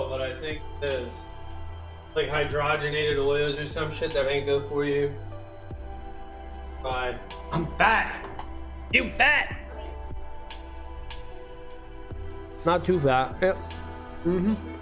[0.09, 1.13] But I think there's
[2.15, 5.13] like hydrogenated oils or some shit that ain't good for you.
[6.81, 7.17] Bye.
[7.51, 8.25] I'm fat.
[8.93, 9.55] You fat.
[12.65, 13.35] Not too fat.
[13.41, 13.55] Yep.
[14.25, 14.76] Mm-hmm.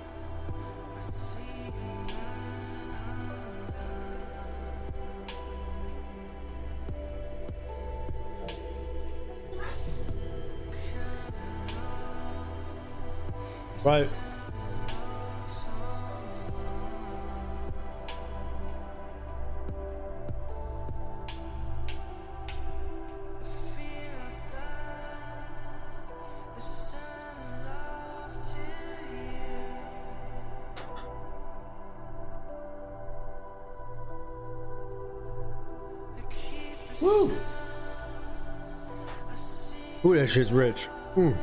[40.25, 40.88] That shit's rich.
[41.15, 41.38] Mm.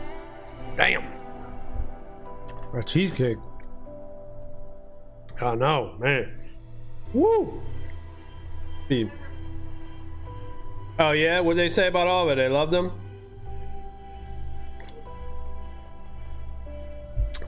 [0.77, 1.05] Damn.
[2.75, 3.39] A cheesecake.
[5.41, 6.35] I know, man.
[7.13, 7.63] Woo!
[8.89, 9.09] Beef.
[10.99, 12.43] Oh yeah, what they say about all of it?
[12.43, 12.91] They love them.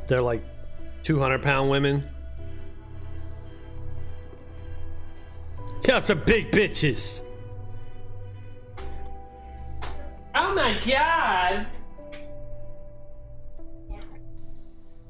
[0.06, 0.44] They're like
[1.02, 2.08] 200 pound women.
[5.84, 7.22] Yeah, some big bitches.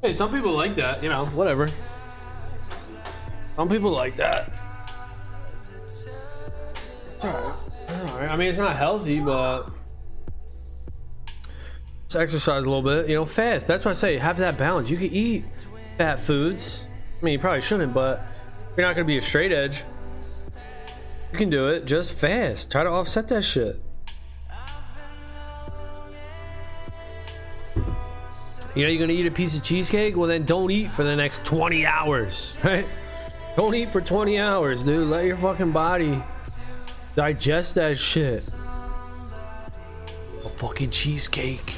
[0.05, 1.71] Hey, some people like that, you know, whatever.
[3.49, 4.53] Some people like that.
[7.15, 8.31] It's alright.
[8.31, 9.71] I mean, it's not healthy, but.
[12.03, 13.67] Let's exercise a little bit, you know, fast.
[13.67, 14.91] That's why I say have that balance.
[14.91, 15.45] You can eat
[15.97, 16.85] fat foods.
[17.23, 18.27] I mean, you probably shouldn't, but
[18.77, 19.85] you're not going to be a straight edge.
[21.33, 22.71] You can do it just fast.
[22.71, 23.83] Try to offset that shit.
[28.75, 30.17] You know, you're gonna eat a piece of cheesecake?
[30.17, 32.85] Well, then don't eat for the next 20 hours, right?
[33.57, 35.09] Don't eat for 20 hours, dude.
[35.09, 36.21] Let your fucking body
[37.15, 38.49] digest that shit.
[40.45, 41.77] A fucking cheesecake.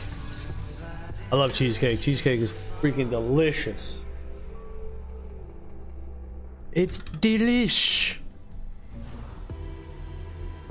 [1.30, 2.00] I love cheesecake.
[2.00, 4.00] Cheesecake is freaking delicious.
[6.72, 8.16] It's delish.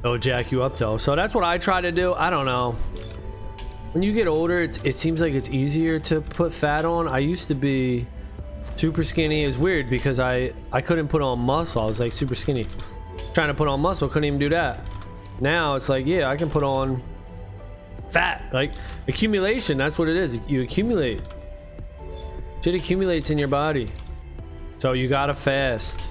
[0.03, 0.97] Oh, jack you up though.
[0.97, 2.15] So that's what I try to do.
[2.15, 2.75] I don't know
[3.95, 7.07] when you get older it's, it seems like it's easier to put fat on.
[7.07, 8.05] I used to be
[8.75, 9.43] super skinny.
[9.45, 11.81] Is weird because i i couldn't put on muscle.
[11.81, 12.67] I was like super skinny.
[13.33, 14.85] Trying to put on muscle couldn't even do that.
[15.39, 17.01] Now it's like yeah i can put on
[18.09, 18.49] fat.
[18.51, 18.73] Like
[19.07, 20.41] accumulation that's what it is.
[20.45, 21.21] You accumulate.
[22.61, 23.89] Shit accumulates in your body.
[24.77, 26.09] So you gotta fast.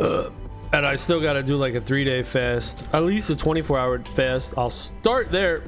[0.00, 0.32] Ugh.
[0.72, 3.78] And I still got to do like a three day fast, at least a 24
[3.78, 4.54] hour fast.
[4.56, 5.64] I'll start there.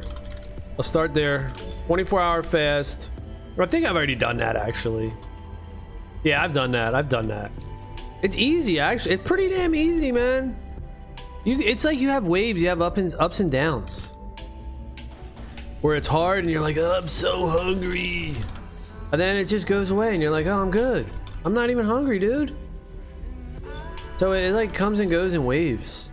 [0.79, 1.53] I'll start there.
[1.87, 3.11] 24 hour fast.
[3.59, 5.13] I think I've already done that actually.
[6.25, 6.95] Yeah, I've done that.
[6.95, 7.53] I've done that.
[8.23, 9.17] It's easy actually.
[9.17, 10.57] It's pretty damn easy, man.
[11.45, 12.63] You, it's like you have waves.
[12.63, 14.15] You have up and ups and downs.
[15.83, 18.35] Where it's hard and you're like, oh, I'm so hungry.
[19.13, 21.07] And then it just goes away and you're like, oh, I'm good.
[21.45, 22.57] I'm not even hungry, dude.
[24.17, 26.11] So it like comes and goes in waves.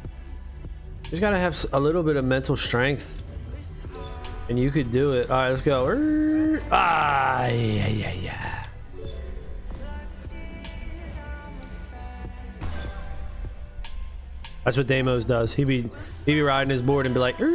[1.03, 3.21] Just gotta have a little bit of mental strength.
[4.49, 5.29] And you could do it.
[5.29, 6.59] Alright, let's go.
[6.71, 8.65] Ah, yeah, yeah, yeah.
[14.63, 15.53] That's what Damos does.
[15.53, 15.89] He be
[16.25, 17.39] he be riding his board and be like.
[17.39, 17.49] Let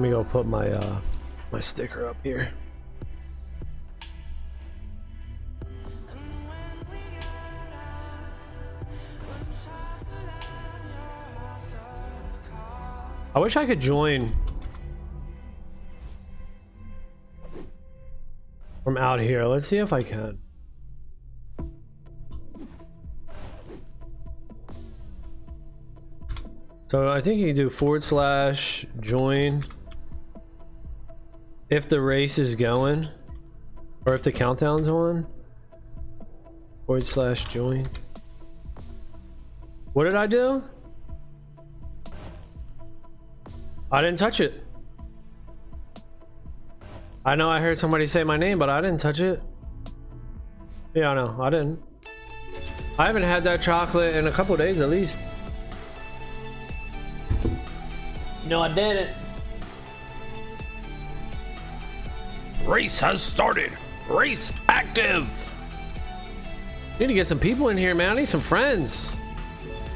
[0.00, 1.00] me go put my uh
[1.50, 2.52] my sticker up here.
[13.38, 14.32] I wish I could join
[18.82, 19.44] from out here.
[19.44, 20.40] Let's see if I can.
[26.88, 29.64] So I think you can do forward slash join
[31.70, 33.06] if the race is going
[34.04, 35.28] or if the countdown's on.
[36.86, 37.86] Forward slash join.
[39.92, 40.64] What did I do?
[43.90, 44.64] I didn't touch it.
[47.24, 49.42] I know I heard somebody say my name, but I didn't touch it.
[50.94, 51.36] Yeah, I know.
[51.40, 51.82] I didn't.
[52.98, 55.20] I haven't had that chocolate in a couple days at least.
[58.46, 59.10] No, I didn't.
[62.64, 63.72] Race has started.
[64.08, 65.54] Race active.
[66.98, 68.12] Need to get some people in here, man.
[68.12, 69.16] I need some friends.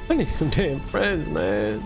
[0.08, 1.82] I need some damn friends, man.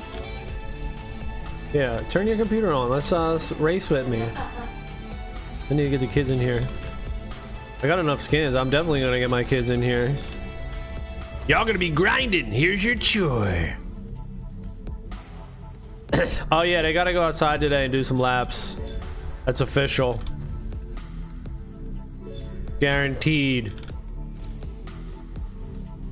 [1.73, 2.91] Yeah, turn your computer on.
[2.91, 4.23] Let's uh race with me.
[4.23, 6.67] I need to get the kids in here.
[7.83, 8.55] I got enough skins.
[8.55, 10.15] I'm definitely gonna get my kids in here.
[11.49, 12.47] Y'all gonna be grinding.
[12.47, 13.77] Here's your chore.
[16.53, 18.77] Oh yeah, they gotta go outside today and do some laps.
[19.45, 20.21] That's official.
[22.79, 23.73] Guaranteed.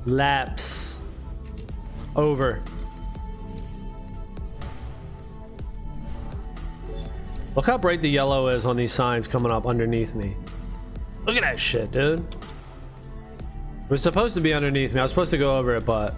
[0.05, 1.01] Laps.
[2.17, 2.61] Over.
[7.55, 10.35] Look how bright the yellow is on these signs coming up underneath me.
[11.25, 12.19] Look at that shit, dude.
[13.85, 14.99] It was supposed to be underneath me.
[14.99, 16.15] I was supposed to go over it, but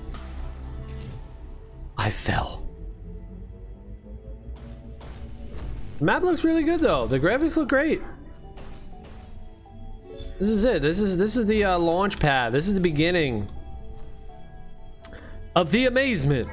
[1.98, 2.66] I fell.
[6.00, 7.08] The map looks really good though.
[7.08, 8.02] The graphics look great.
[10.40, 10.82] This is it.
[10.82, 12.54] This is this is the uh, launch pad.
[12.54, 13.48] This is the beginning
[15.56, 16.48] of the amazement.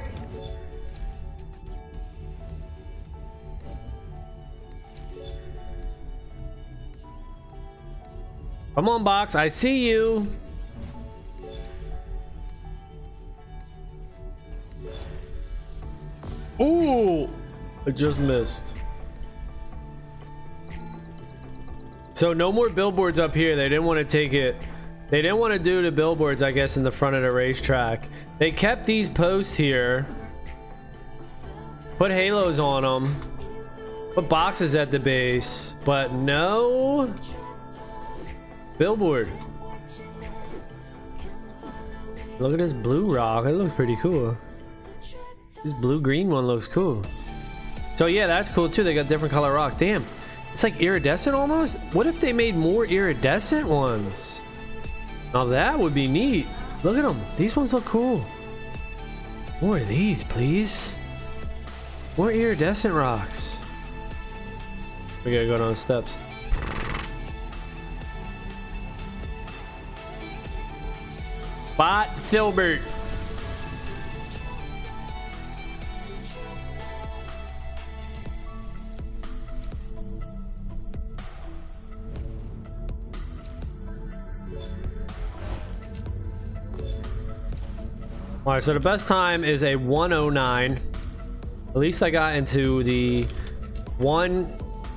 [8.75, 9.35] Come on, box.
[9.35, 10.27] I see you.
[16.59, 17.29] Ooh,
[17.85, 18.75] I just missed.
[22.13, 23.55] So no more billboards up here.
[23.55, 24.55] They didn't want to take it.
[25.09, 28.09] They didn't want to do the billboards, I guess, in the front of the racetrack.
[28.39, 30.05] They kept these posts here.
[31.97, 33.15] Put halos on them.
[34.13, 35.75] Put boxes at the base.
[35.85, 37.13] But no
[38.77, 39.31] billboard.
[42.39, 43.45] Look at this blue rock.
[43.45, 44.37] It looks pretty cool.
[45.63, 47.03] This blue green one looks cool.
[47.95, 48.83] So yeah, that's cool too.
[48.83, 49.75] They got different color rocks.
[49.75, 50.03] Damn.
[50.53, 51.77] It's like iridescent almost.
[51.93, 54.41] What if they made more iridescent ones?
[55.33, 56.47] Now that would be neat.
[56.83, 57.19] Look at them.
[57.37, 58.23] These ones look cool.
[59.61, 60.97] More of these, please.
[62.17, 63.61] More iridescent rocks.
[65.25, 66.17] We gotta go down the steps.
[71.77, 72.81] Bot Silbert.
[88.45, 90.79] All right, so the best time is a 109.
[91.69, 93.23] At least I got into the
[93.97, 94.45] one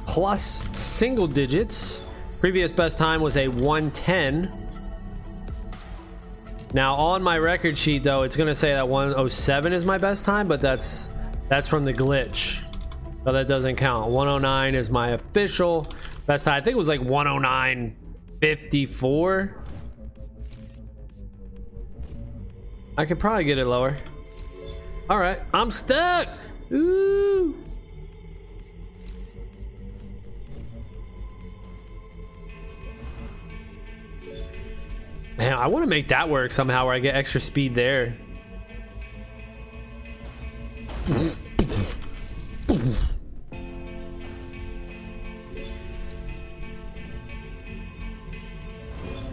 [0.07, 2.07] plus single digits.
[2.41, 4.58] Previous best time was a 110.
[6.75, 10.49] Now on my record sheet though, it's gonna say that 107 is my best time,
[10.49, 11.09] but that's
[11.49, 12.61] that's from the glitch.
[13.25, 14.11] So that doesn't count.
[14.11, 15.87] 109 is my official
[16.27, 16.55] best time.
[16.55, 19.53] I think it was like 109.54.
[22.97, 23.97] I could probably get it lower.
[25.09, 26.29] All right, I'm stuck.
[26.73, 27.55] Ooh.
[35.39, 38.17] Man, I want to make that work somehow where I get extra speed there.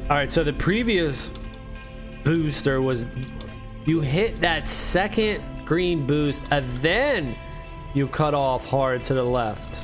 [0.07, 1.33] All right, so the previous
[2.23, 3.07] booster was
[3.85, 7.35] you hit that second green boost and then
[7.95, 9.83] you cut off hard to the left.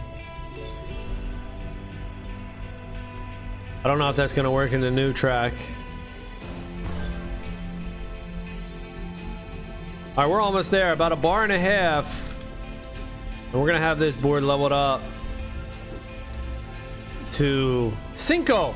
[3.84, 5.54] I don't know if that's going to work in the new track.
[10.18, 10.92] All right, we're almost there.
[10.92, 12.34] About a bar and a half.
[13.46, 15.02] And we're going to have this board leveled up
[17.32, 18.76] to Cinco.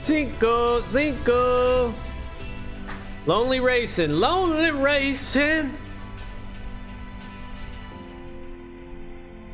[0.00, 1.94] Cinco, Cinco.
[3.26, 5.72] Lonely racing, lonely racing.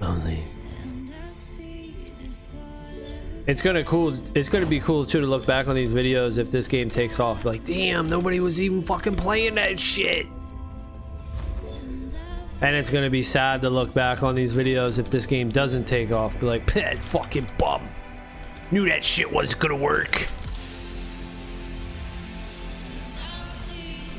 [0.01, 0.40] Lonely.
[3.47, 4.15] It's gonna cool.
[4.35, 7.19] It's gonna be cool too to look back on these videos if this game takes
[7.19, 7.45] off.
[7.45, 10.27] Like, damn, nobody was even fucking playing that shit.
[12.63, 15.85] And it's gonna be sad to look back on these videos if this game doesn't
[15.85, 16.39] take off.
[16.39, 17.89] Be like, that fucking bum.
[18.71, 20.29] Knew that shit wasn't gonna work.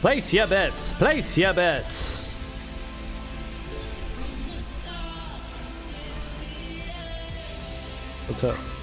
[0.01, 0.93] Place your bets.
[0.93, 2.25] Place your bets.
[8.27, 8.80] What's up?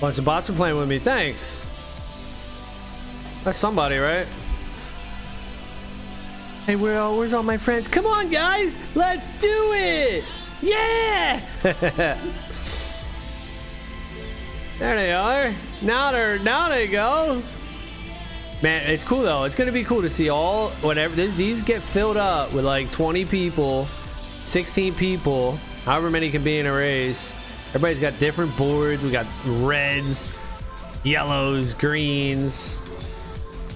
[0.00, 0.98] Bunch of bots are playing with me.
[0.98, 1.66] Thanks.
[3.44, 4.26] That's somebody, right?
[6.66, 7.88] Hey, where where's all my friends?
[7.88, 10.22] Come on, guys, let's do it!
[10.60, 11.40] Yeah!
[11.62, 12.16] there
[14.78, 15.54] they are.
[15.80, 17.42] Now they're now they go.
[18.62, 19.44] Man, it's cool though.
[19.44, 22.90] It's gonna be cool to see all whenever this, these get filled up with like
[22.90, 27.34] 20 people, 16 people, however many can be in a race.
[27.68, 29.04] Everybody's got different boards.
[29.04, 30.28] We got reds,
[31.04, 32.78] yellows, greens,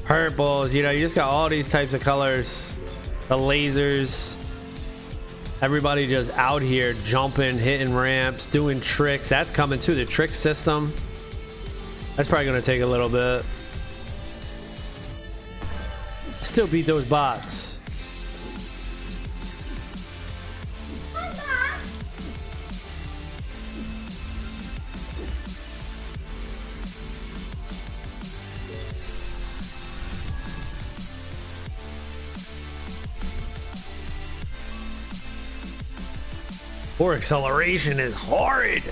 [0.05, 0.75] purples.
[0.75, 2.73] You know, you just got all these types of colors.
[3.29, 4.39] The lasers.
[5.61, 9.29] Everybody just out here jumping, hitting ramps, doing tricks.
[9.29, 9.95] That's coming too.
[9.95, 10.93] The trick system.
[12.17, 13.45] That's probably gonna take a little bit.
[16.43, 17.72] Still beat those bots.
[37.03, 38.85] Or acceleration is horrid.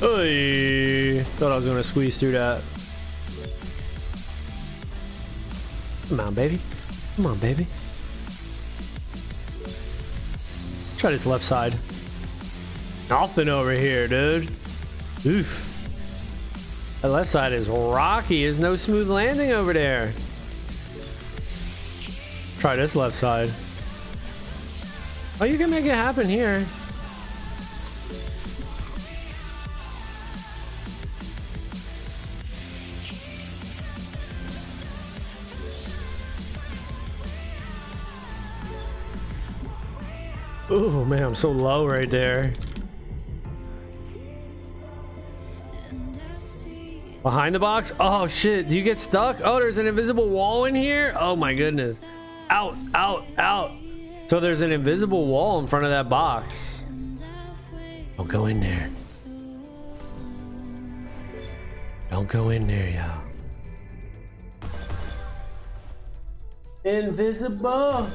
[0.00, 2.62] Hey, thought I was gonna squeeze through that.
[6.12, 6.60] Come on, baby.
[7.16, 7.66] Come on, baby.
[10.98, 11.72] Try this left side.
[13.08, 14.50] Nothing over here, dude.
[15.24, 16.98] Oof.
[17.00, 18.44] The left side is rocky.
[18.44, 20.12] There's no smooth landing over there.
[22.58, 23.50] Try this left side.
[25.40, 26.66] Oh, you can make it happen here.
[40.74, 42.54] Oh man, I'm so low right there.
[47.22, 47.92] Behind the box?
[48.00, 49.42] Oh shit, do you get stuck?
[49.44, 51.14] Oh, there's an invisible wall in here?
[51.18, 52.00] Oh my goodness.
[52.48, 53.70] Out, out, out.
[54.28, 56.86] So there's an invisible wall in front of that box.
[58.16, 58.88] Don't go in there.
[62.08, 64.70] Don't go in there, y'all.
[66.82, 68.08] Invisible.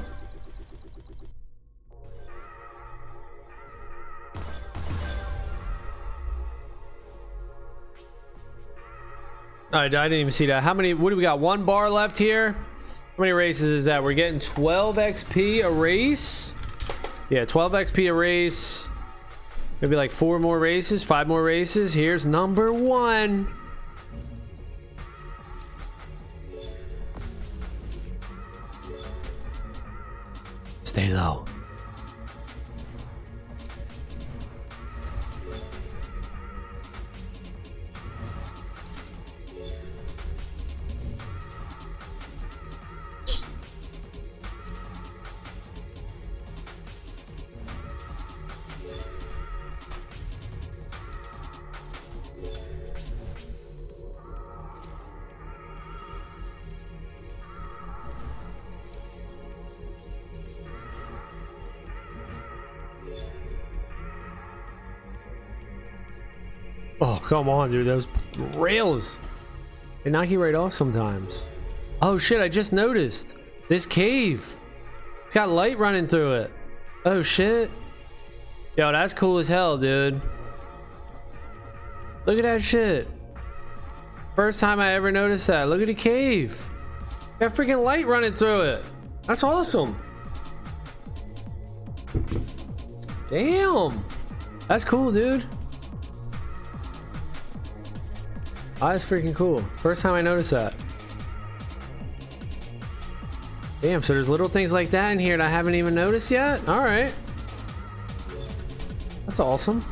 [9.72, 10.64] Right, I didn't even see that.
[10.64, 10.94] How many?
[10.94, 11.40] What do we got?
[11.40, 12.54] One bar left here.
[12.54, 14.02] How many races is that?
[14.02, 16.56] We're getting 12 XP a race.
[17.30, 18.88] Yeah, 12 XP a race.
[19.82, 21.94] Maybe like four more races, five more races.
[21.94, 23.54] Here's number one.
[30.84, 31.46] Stay low.
[67.00, 67.88] Oh, come on, dude.
[67.88, 68.08] Those
[68.56, 69.20] rails.
[70.04, 71.46] They knock you right off sometimes.
[72.02, 72.42] Oh, shit.
[72.42, 73.36] I just noticed.
[73.70, 74.56] This cave.
[75.26, 76.52] It's got light running through it.
[77.06, 77.70] Oh, shit.
[78.78, 80.22] Yo, that's cool as hell, dude.
[82.26, 83.08] Look at that shit.
[84.36, 85.68] First time I ever noticed that.
[85.68, 86.70] Look at the cave.
[87.40, 88.86] Got freaking light running through it.
[89.26, 90.00] That's awesome.
[93.30, 94.04] Damn.
[94.68, 95.46] That's cool, dude.
[98.80, 99.62] Oh, that's freaking cool.
[99.78, 100.74] First time I noticed that.
[103.82, 106.68] Damn, so there's little things like that in here that I haven't even noticed yet?
[106.68, 107.14] Alright.
[109.26, 109.84] That's awesome.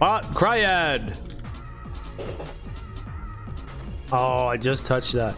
[0.00, 1.16] Ah, Cryad!
[4.12, 5.34] Oh, I just touched that.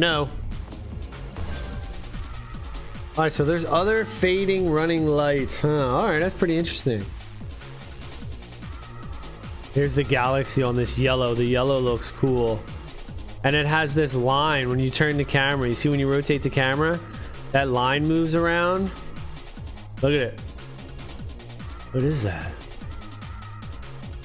[0.00, 0.30] No.
[3.18, 5.68] Alright, so there's other fading running lights, huh?
[5.68, 7.04] Alright, that's pretty interesting.
[9.74, 11.34] Here's the galaxy on this yellow.
[11.34, 12.62] The yellow looks cool.
[13.44, 15.68] And it has this line when you turn the camera.
[15.68, 16.98] You see when you rotate the camera?
[17.52, 18.90] That line moves around.
[20.00, 20.40] Look at it.
[21.92, 22.50] What is that?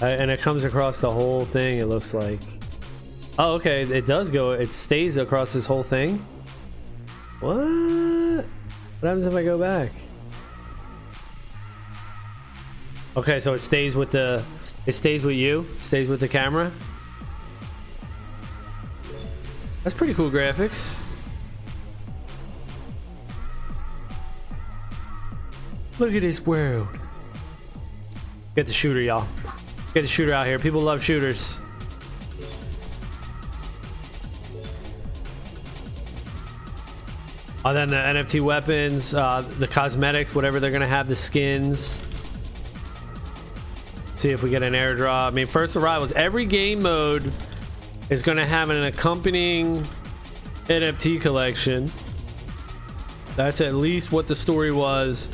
[0.01, 2.39] Uh, and it comes across the whole thing, it looks like.
[3.37, 3.83] Oh, okay.
[3.83, 4.51] It does go.
[4.51, 6.25] It stays across this whole thing.
[7.39, 7.55] What?
[8.99, 9.91] What happens if I go back?
[13.17, 14.43] Okay, so it stays with the...
[14.85, 15.67] It stays with you?
[15.79, 16.71] Stays with the camera?
[19.83, 21.01] That's pretty cool graphics.
[25.97, 26.87] Look at this world.
[28.55, 29.27] Get the shooter, y'all.
[29.93, 30.59] Get the shooter out here.
[30.59, 31.59] People love shooters.
[37.67, 42.03] Oh, then the NFT weapons, uh, the cosmetics, whatever they're gonna have, the skins.
[44.17, 45.29] See if we get an airdrop.
[45.29, 46.11] I mean, first arrivals.
[46.11, 47.33] Every game mode
[48.11, 49.83] is gonna have an accompanying
[50.67, 51.91] NFT collection.
[53.35, 55.31] That's at least what the story was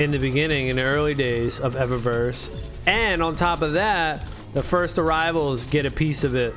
[0.00, 2.50] in the beginning, in the early days of Evaverse.
[2.86, 6.56] And on top of that, the first arrivals get a piece of it.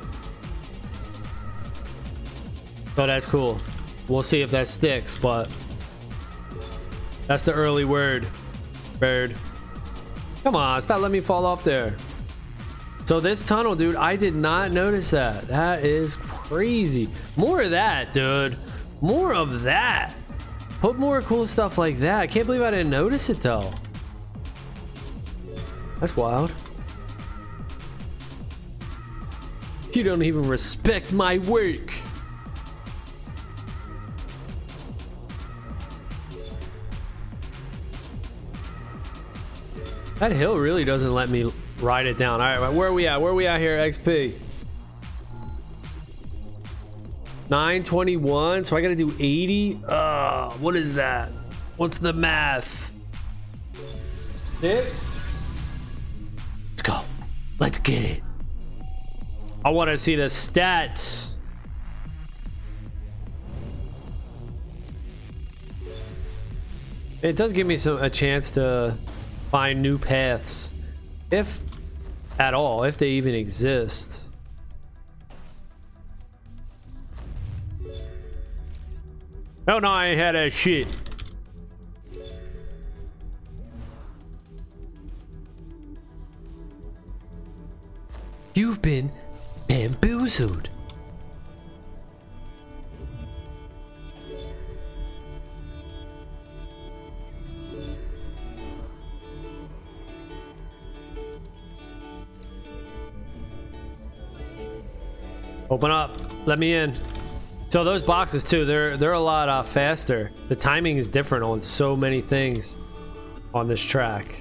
[2.96, 3.60] So that's cool.
[4.08, 5.48] We'll see if that sticks, but
[7.26, 8.26] that's the early word.
[9.00, 9.34] Bird.
[10.42, 11.96] Come on, stop letting me fall off there.
[13.04, 15.48] So this tunnel, dude, I did not notice that.
[15.48, 17.08] That is crazy.
[17.36, 18.56] More of that, dude.
[19.00, 20.14] More of that.
[20.80, 22.20] Put more cool stuff like that.
[22.20, 23.72] I can't believe I didn't notice it though.
[26.00, 26.52] That's wild.
[29.92, 31.92] You don't even respect my work.
[40.18, 42.40] That hill really doesn't let me ride it down.
[42.40, 43.20] All right, where are we at?
[43.20, 44.38] Where are we at here, XP?
[47.50, 49.80] 921, so I gotta do 80?
[49.86, 51.30] Uh, what is that?
[51.76, 52.90] What's the math?
[54.60, 55.18] Six?
[56.70, 57.00] Let's go.
[57.60, 58.22] Let's get it.
[59.66, 61.34] I want to see the stats.
[67.20, 68.96] It does give me some a chance to
[69.50, 70.72] find new paths,
[71.30, 71.60] if
[72.38, 74.28] at all, if they even exist.
[79.68, 80.86] Oh no, I ain't had that shit.
[88.54, 89.10] You've been
[89.68, 90.70] bamboozled.
[105.76, 106.18] Open up.
[106.46, 106.98] Let me in.
[107.68, 110.32] So those boxes too, they're they're a lot uh, faster.
[110.48, 112.78] The timing is different on so many things
[113.52, 114.40] on this track.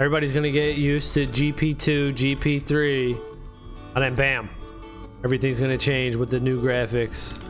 [0.00, 3.20] Everybody's gonna get used to GP2, GP3,
[3.94, 4.50] and then bam,
[5.22, 7.40] everything's gonna change with the new graphics.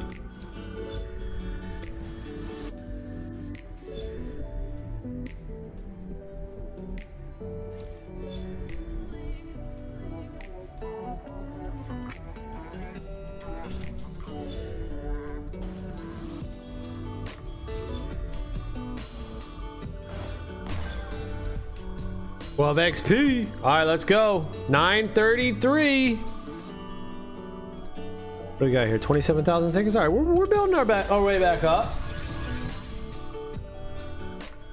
[22.69, 23.47] Twelve XP.
[23.63, 24.47] All right, let's go.
[24.69, 26.17] 933.
[26.17, 28.99] What do we got here?
[28.99, 29.97] 27,000 tickets.
[29.97, 31.95] All right, we're, we're building our back our way back up.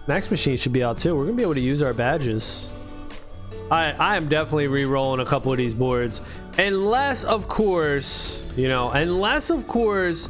[0.08, 1.16] Max machine should be out too.
[1.16, 2.68] We're gonna be able to use our badges.
[3.72, 6.22] I, I am definitely re-rolling a couple of these boards.
[6.58, 10.30] Unless, of course, you know, unless, of course,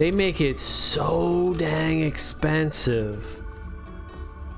[0.00, 3.40] they make it so dang expensive.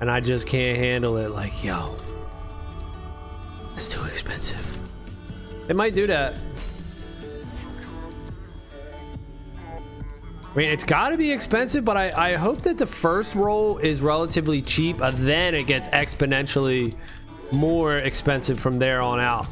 [0.01, 1.33] And I just can't handle it.
[1.33, 1.95] Like, yo,
[4.17, 4.79] expensive.
[5.67, 6.35] They might do that.
[10.43, 13.77] I mean, it's got to be expensive, but I, I hope that the first roll
[13.77, 16.97] is relatively cheap, and then it gets exponentially
[17.53, 19.47] more expensive from there on out.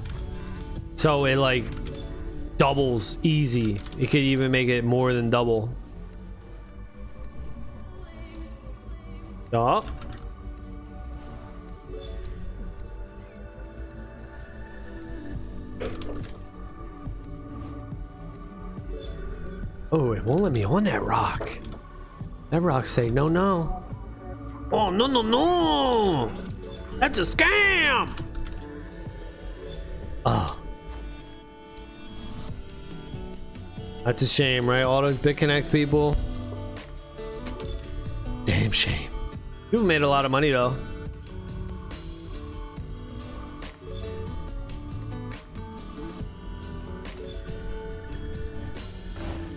[0.94, 1.64] So it like
[2.56, 3.82] doubles easy.
[3.98, 5.68] It could even make it more than double.
[9.52, 9.84] Oh.
[19.96, 21.56] Oh, it won't let me on that rock.
[22.50, 23.84] That rock's saying no, no.
[24.72, 26.32] Oh, no, no, no!
[26.98, 28.18] That's a scam!
[30.26, 30.58] Oh.
[34.04, 34.82] That's a shame, right?
[34.82, 36.16] All those BitConnect people.
[38.46, 39.10] Damn shame.
[39.70, 40.76] You've made a lot of money though.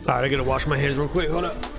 [0.07, 1.29] Alright, I gotta wash my hands real quick.
[1.29, 1.76] Hold up.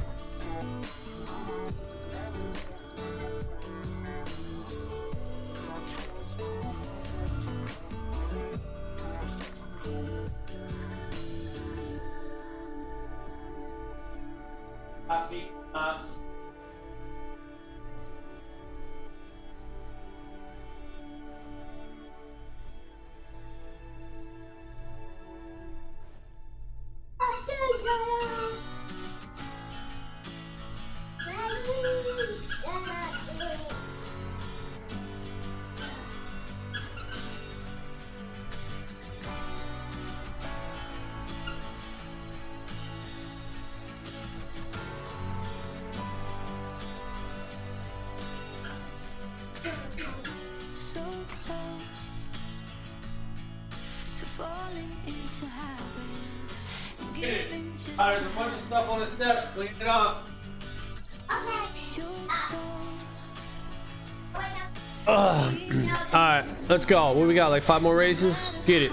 [66.69, 67.13] Let's go.
[67.13, 67.51] What we got?
[67.51, 68.63] Like five more races?
[68.67, 68.93] Get it.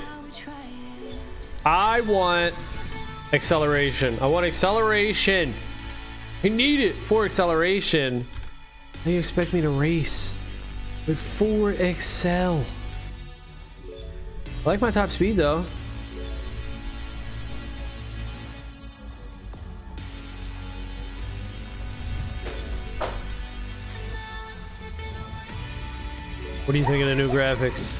[1.65, 2.53] I want
[3.33, 4.17] acceleration.
[4.19, 5.53] I want acceleration.
[6.43, 8.27] I need it for acceleration.
[8.97, 10.37] How do you expect me to race
[11.07, 12.63] with four Excel?
[13.87, 15.65] I like my top speed though.
[26.65, 27.99] What do you think of the new graphics?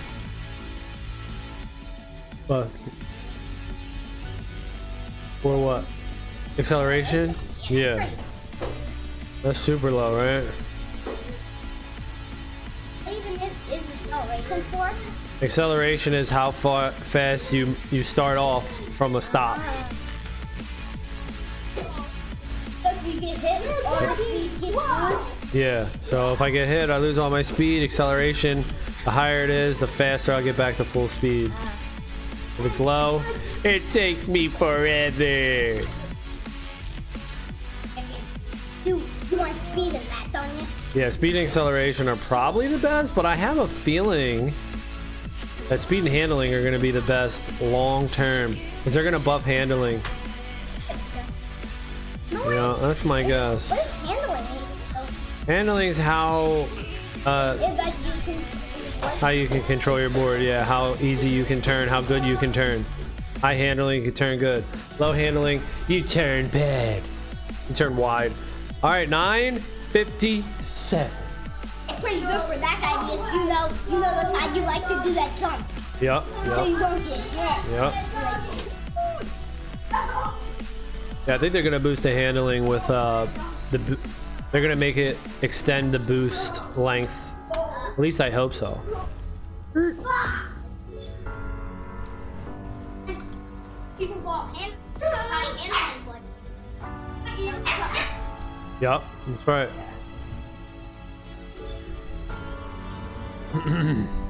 [2.48, 2.68] What?
[5.42, 5.86] For what?
[6.58, 7.36] Acceleration?
[7.70, 8.10] Yeah.
[9.44, 10.44] That's super low, right?
[13.08, 13.88] Even if is
[14.50, 14.90] this for?
[15.46, 19.60] Acceleration is how far fast you you start off from a stop.
[22.82, 22.90] So
[25.56, 25.96] if you get hit, all your speed gets loose.
[25.96, 26.02] Yeah.
[26.02, 27.84] So if I get hit, I lose all my speed.
[27.84, 28.64] Acceleration,
[29.04, 31.52] the higher it is, the faster I'll get back to full speed.
[32.58, 33.22] If it's low,
[33.64, 35.82] it takes me forever.
[38.86, 39.02] You
[39.32, 40.68] you want speed in that, don't you?
[40.94, 44.54] Yeah, speed and acceleration are probably the best, but I have a feeling
[45.68, 49.14] that speed and handling are going to be the best long term because they're going
[49.14, 50.00] to buff handling.
[52.32, 53.72] No, uh, Yeah, that's my guess.
[53.72, 54.65] is handling?
[55.48, 56.68] Handling is how
[57.26, 58.42] uh, you can
[59.20, 60.42] how you can control your board.
[60.42, 62.84] Yeah, how easy you can turn, how good you can turn.
[63.42, 64.64] High handling, you can turn good.
[65.00, 67.04] Low handling, you turn bad.
[67.70, 68.32] You turn wide.
[68.82, 71.12] All right, nine fifty-seven.
[71.90, 74.88] It's pretty good for that guy because you know you know the side you like
[74.88, 75.64] to do that jump,
[76.02, 76.26] Yep,
[76.56, 77.72] so you yep, don't get hit.
[77.72, 77.94] yep.
[81.28, 83.28] Yeah, I think they're gonna boost the handling with uh
[83.70, 83.98] the.
[84.56, 87.36] They're gonna make it extend the boost length.
[87.54, 88.82] At least I hope so.
[98.80, 99.70] Yep, that's right.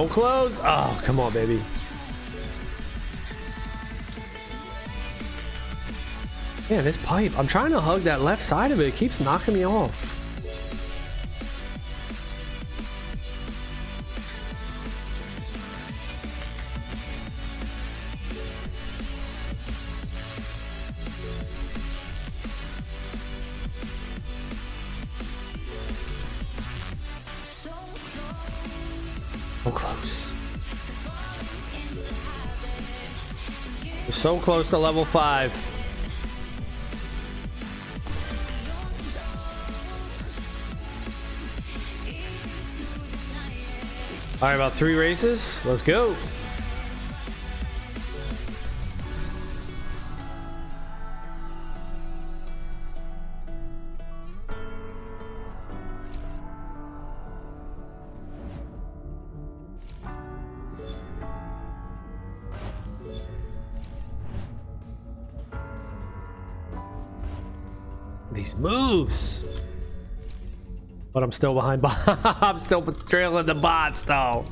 [0.00, 0.60] Don't close.
[0.64, 1.62] Oh, come on, baby.
[6.70, 7.38] Man, this pipe.
[7.38, 8.86] I'm trying to hug that left side of it.
[8.86, 10.09] It keeps knocking me off.
[34.30, 35.52] So close to level five.
[44.40, 45.64] All right, about three races.
[45.66, 46.14] Let's go.
[71.40, 71.82] Still behind.
[72.42, 74.44] I'm still trailing the bots though.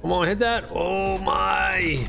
[0.00, 0.64] Come on, hit that.
[0.70, 2.08] Oh my.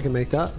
[0.00, 0.50] I can make that.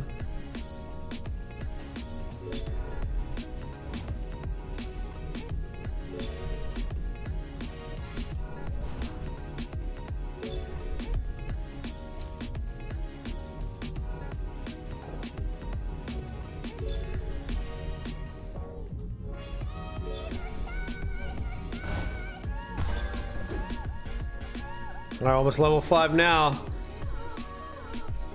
[25.26, 26.71] Almost level five now.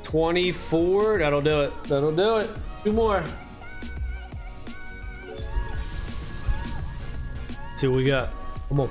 [0.07, 1.19] 24.
[1.19, 1.85] That'll do it.
[1.85, 2.51] That'll do it.
[2.85, 3.25] Two more.
[7.75, 8.31] See what we got.
[8.69, 8.89] Come on.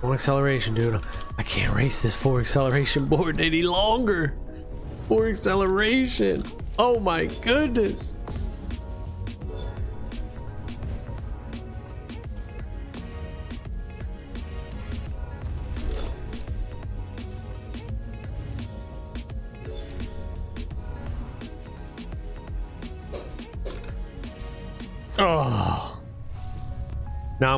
[0.00, 1.02] One acceleration, dude.
[1.36, 4.36] I can't race this four acceleration board any longer.
[5.08, 6.44] Four acceleration.
[6.78, 8.14] Oh my goodness.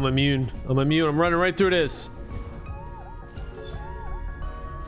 [0.01, 0.51] I'm immune.
[0.67, 1.11] I'm immune.
[1.11, 2.09] I'm running right through this.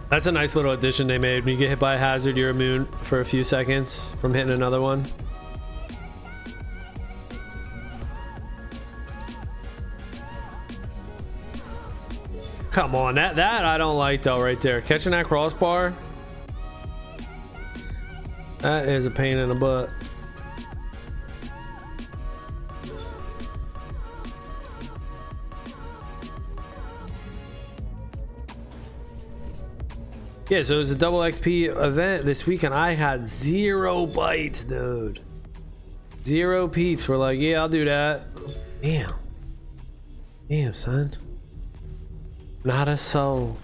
[0.08, 1.44] That's a nice little addition they made.
[1.44, 4.54] When you get hit by a hazard, you're immune for a few seconds from hitting
[4.54, 5.04] another one.
[12.70, 14.80] Come on, that that I don't like though right there.
[14.80, 15.92] Catching that crossbar.
[18.60, 19.90] That is a pain in the butt.
[30.52, 32.74] Yeah, so it was a double XP event this weekend.
[32.74, 35.18] I had zero bites, dude.
[36.26, 37.08] Zero peeps.
[37.08, 38.26] We're like, yeah, I'll do that.
[38.82, 39.14] Damn.
[40.50, 41.16] Damn, son.
[42.64, 43.56] Not a soul.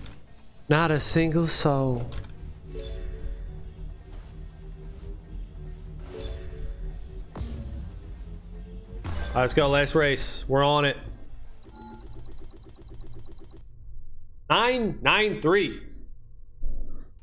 [0.70, 2.08] Not a single soul.
[9.34, 9.68] Let's go.
[9.68, 10.46] Last race.
[10.48, 10.96] We're on it.
[14.48, 15.82] Nine, nine, three.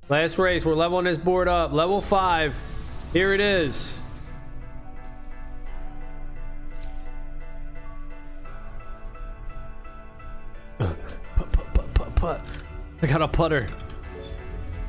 [0.08, 1.74] Last race, we're leveling this board up.
[1.74, 2.56] Level five.
[3.12, 4.02] Here it is.
[10.78, 10.96] Put,
[11.36, 12.42] put, put, put, put.
[13.02, 13.68] I got a putter.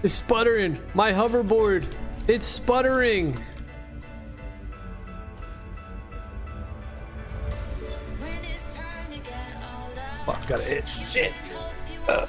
[0.03, 0.79] It's sputtering.
[0.93, 1.87] My hoverboard.
[2.29, 3.39] It's sputtering.
[10.27, 10.89] Fuck, got an itch.
[11.09, 11.33] Shit.
[12.07, 12.27] Uh.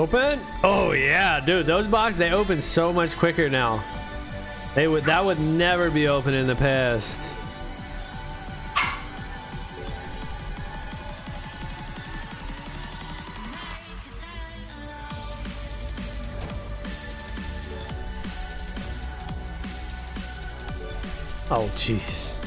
[0.00, 0.40] Open?
[0.64, 3.84] Oh yeah, dude, those boxes they open so much quicker now.
[4.74, 7.36] They would that would never be open in the past.
[21.50, 22.39] Oh jeez.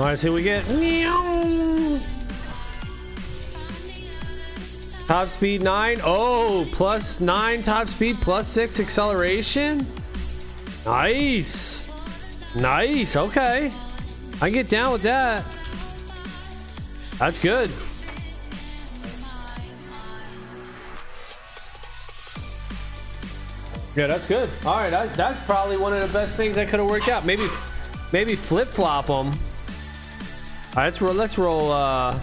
[0.00, 0.64] All right, so we get
[5.06, 6.00] top speed nine.
[6.02, 9.86] Oh, plus nine top speed, plus six acceleration.
[10.86, 11.86] Nice,
[12.56, 13.14] nice.
[13.14, 13.70] Okay,
[14.36, 15.44] I can get down with that.
[17.18, 17.68] That's good.
[23.94, 24.48] Yeah, that's good.
[24.64, 27.26] All right, that, that's probably one of the best things that could have worked out.
[27.26, 27.48] Maybe,
[28.14, 29.38] maybe flip flop them.
[30.70, 31.14] All right, let's roll.
[31.14, 31.72] Let's roll.
[31.72, 32.16] Uh,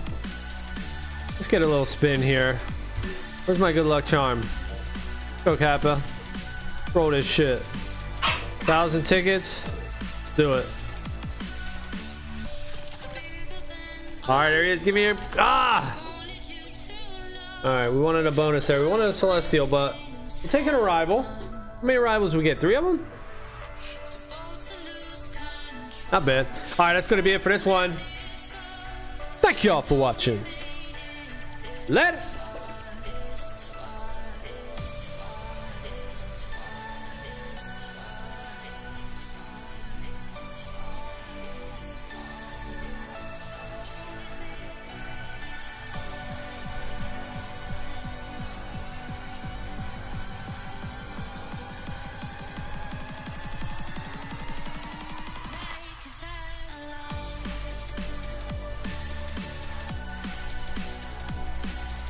[1.32, 2.54] let's get a little spin here.
[3.44, 4.42] Where's my good luck charm?
[5.44, 6.02] Go Kappa.
[6.94, 7.60] Roll this shit.
[8.60, 9.70] Thousand tickets.
[10.38, 10.66] Do it.
[14.30, 14.82] All right, there he is.
[14.82, 16.04] Give me your ah.
[17.66, 18.80] All right, we wanted a bonus there.
[18.80, 19.94] We wanted a celestial, but
[20.42, 21.24] we'll take an arrival.
[21.24, 22.62] How many arrivals we get?
[22.62, 23.06] Three of them.
[26.14, 26.46] Not bad.
[26.80, 27.94] All right, that's to be it for this one.
[29.48, 30.44] Thank you all for watching.
[31.88, 32.22] Let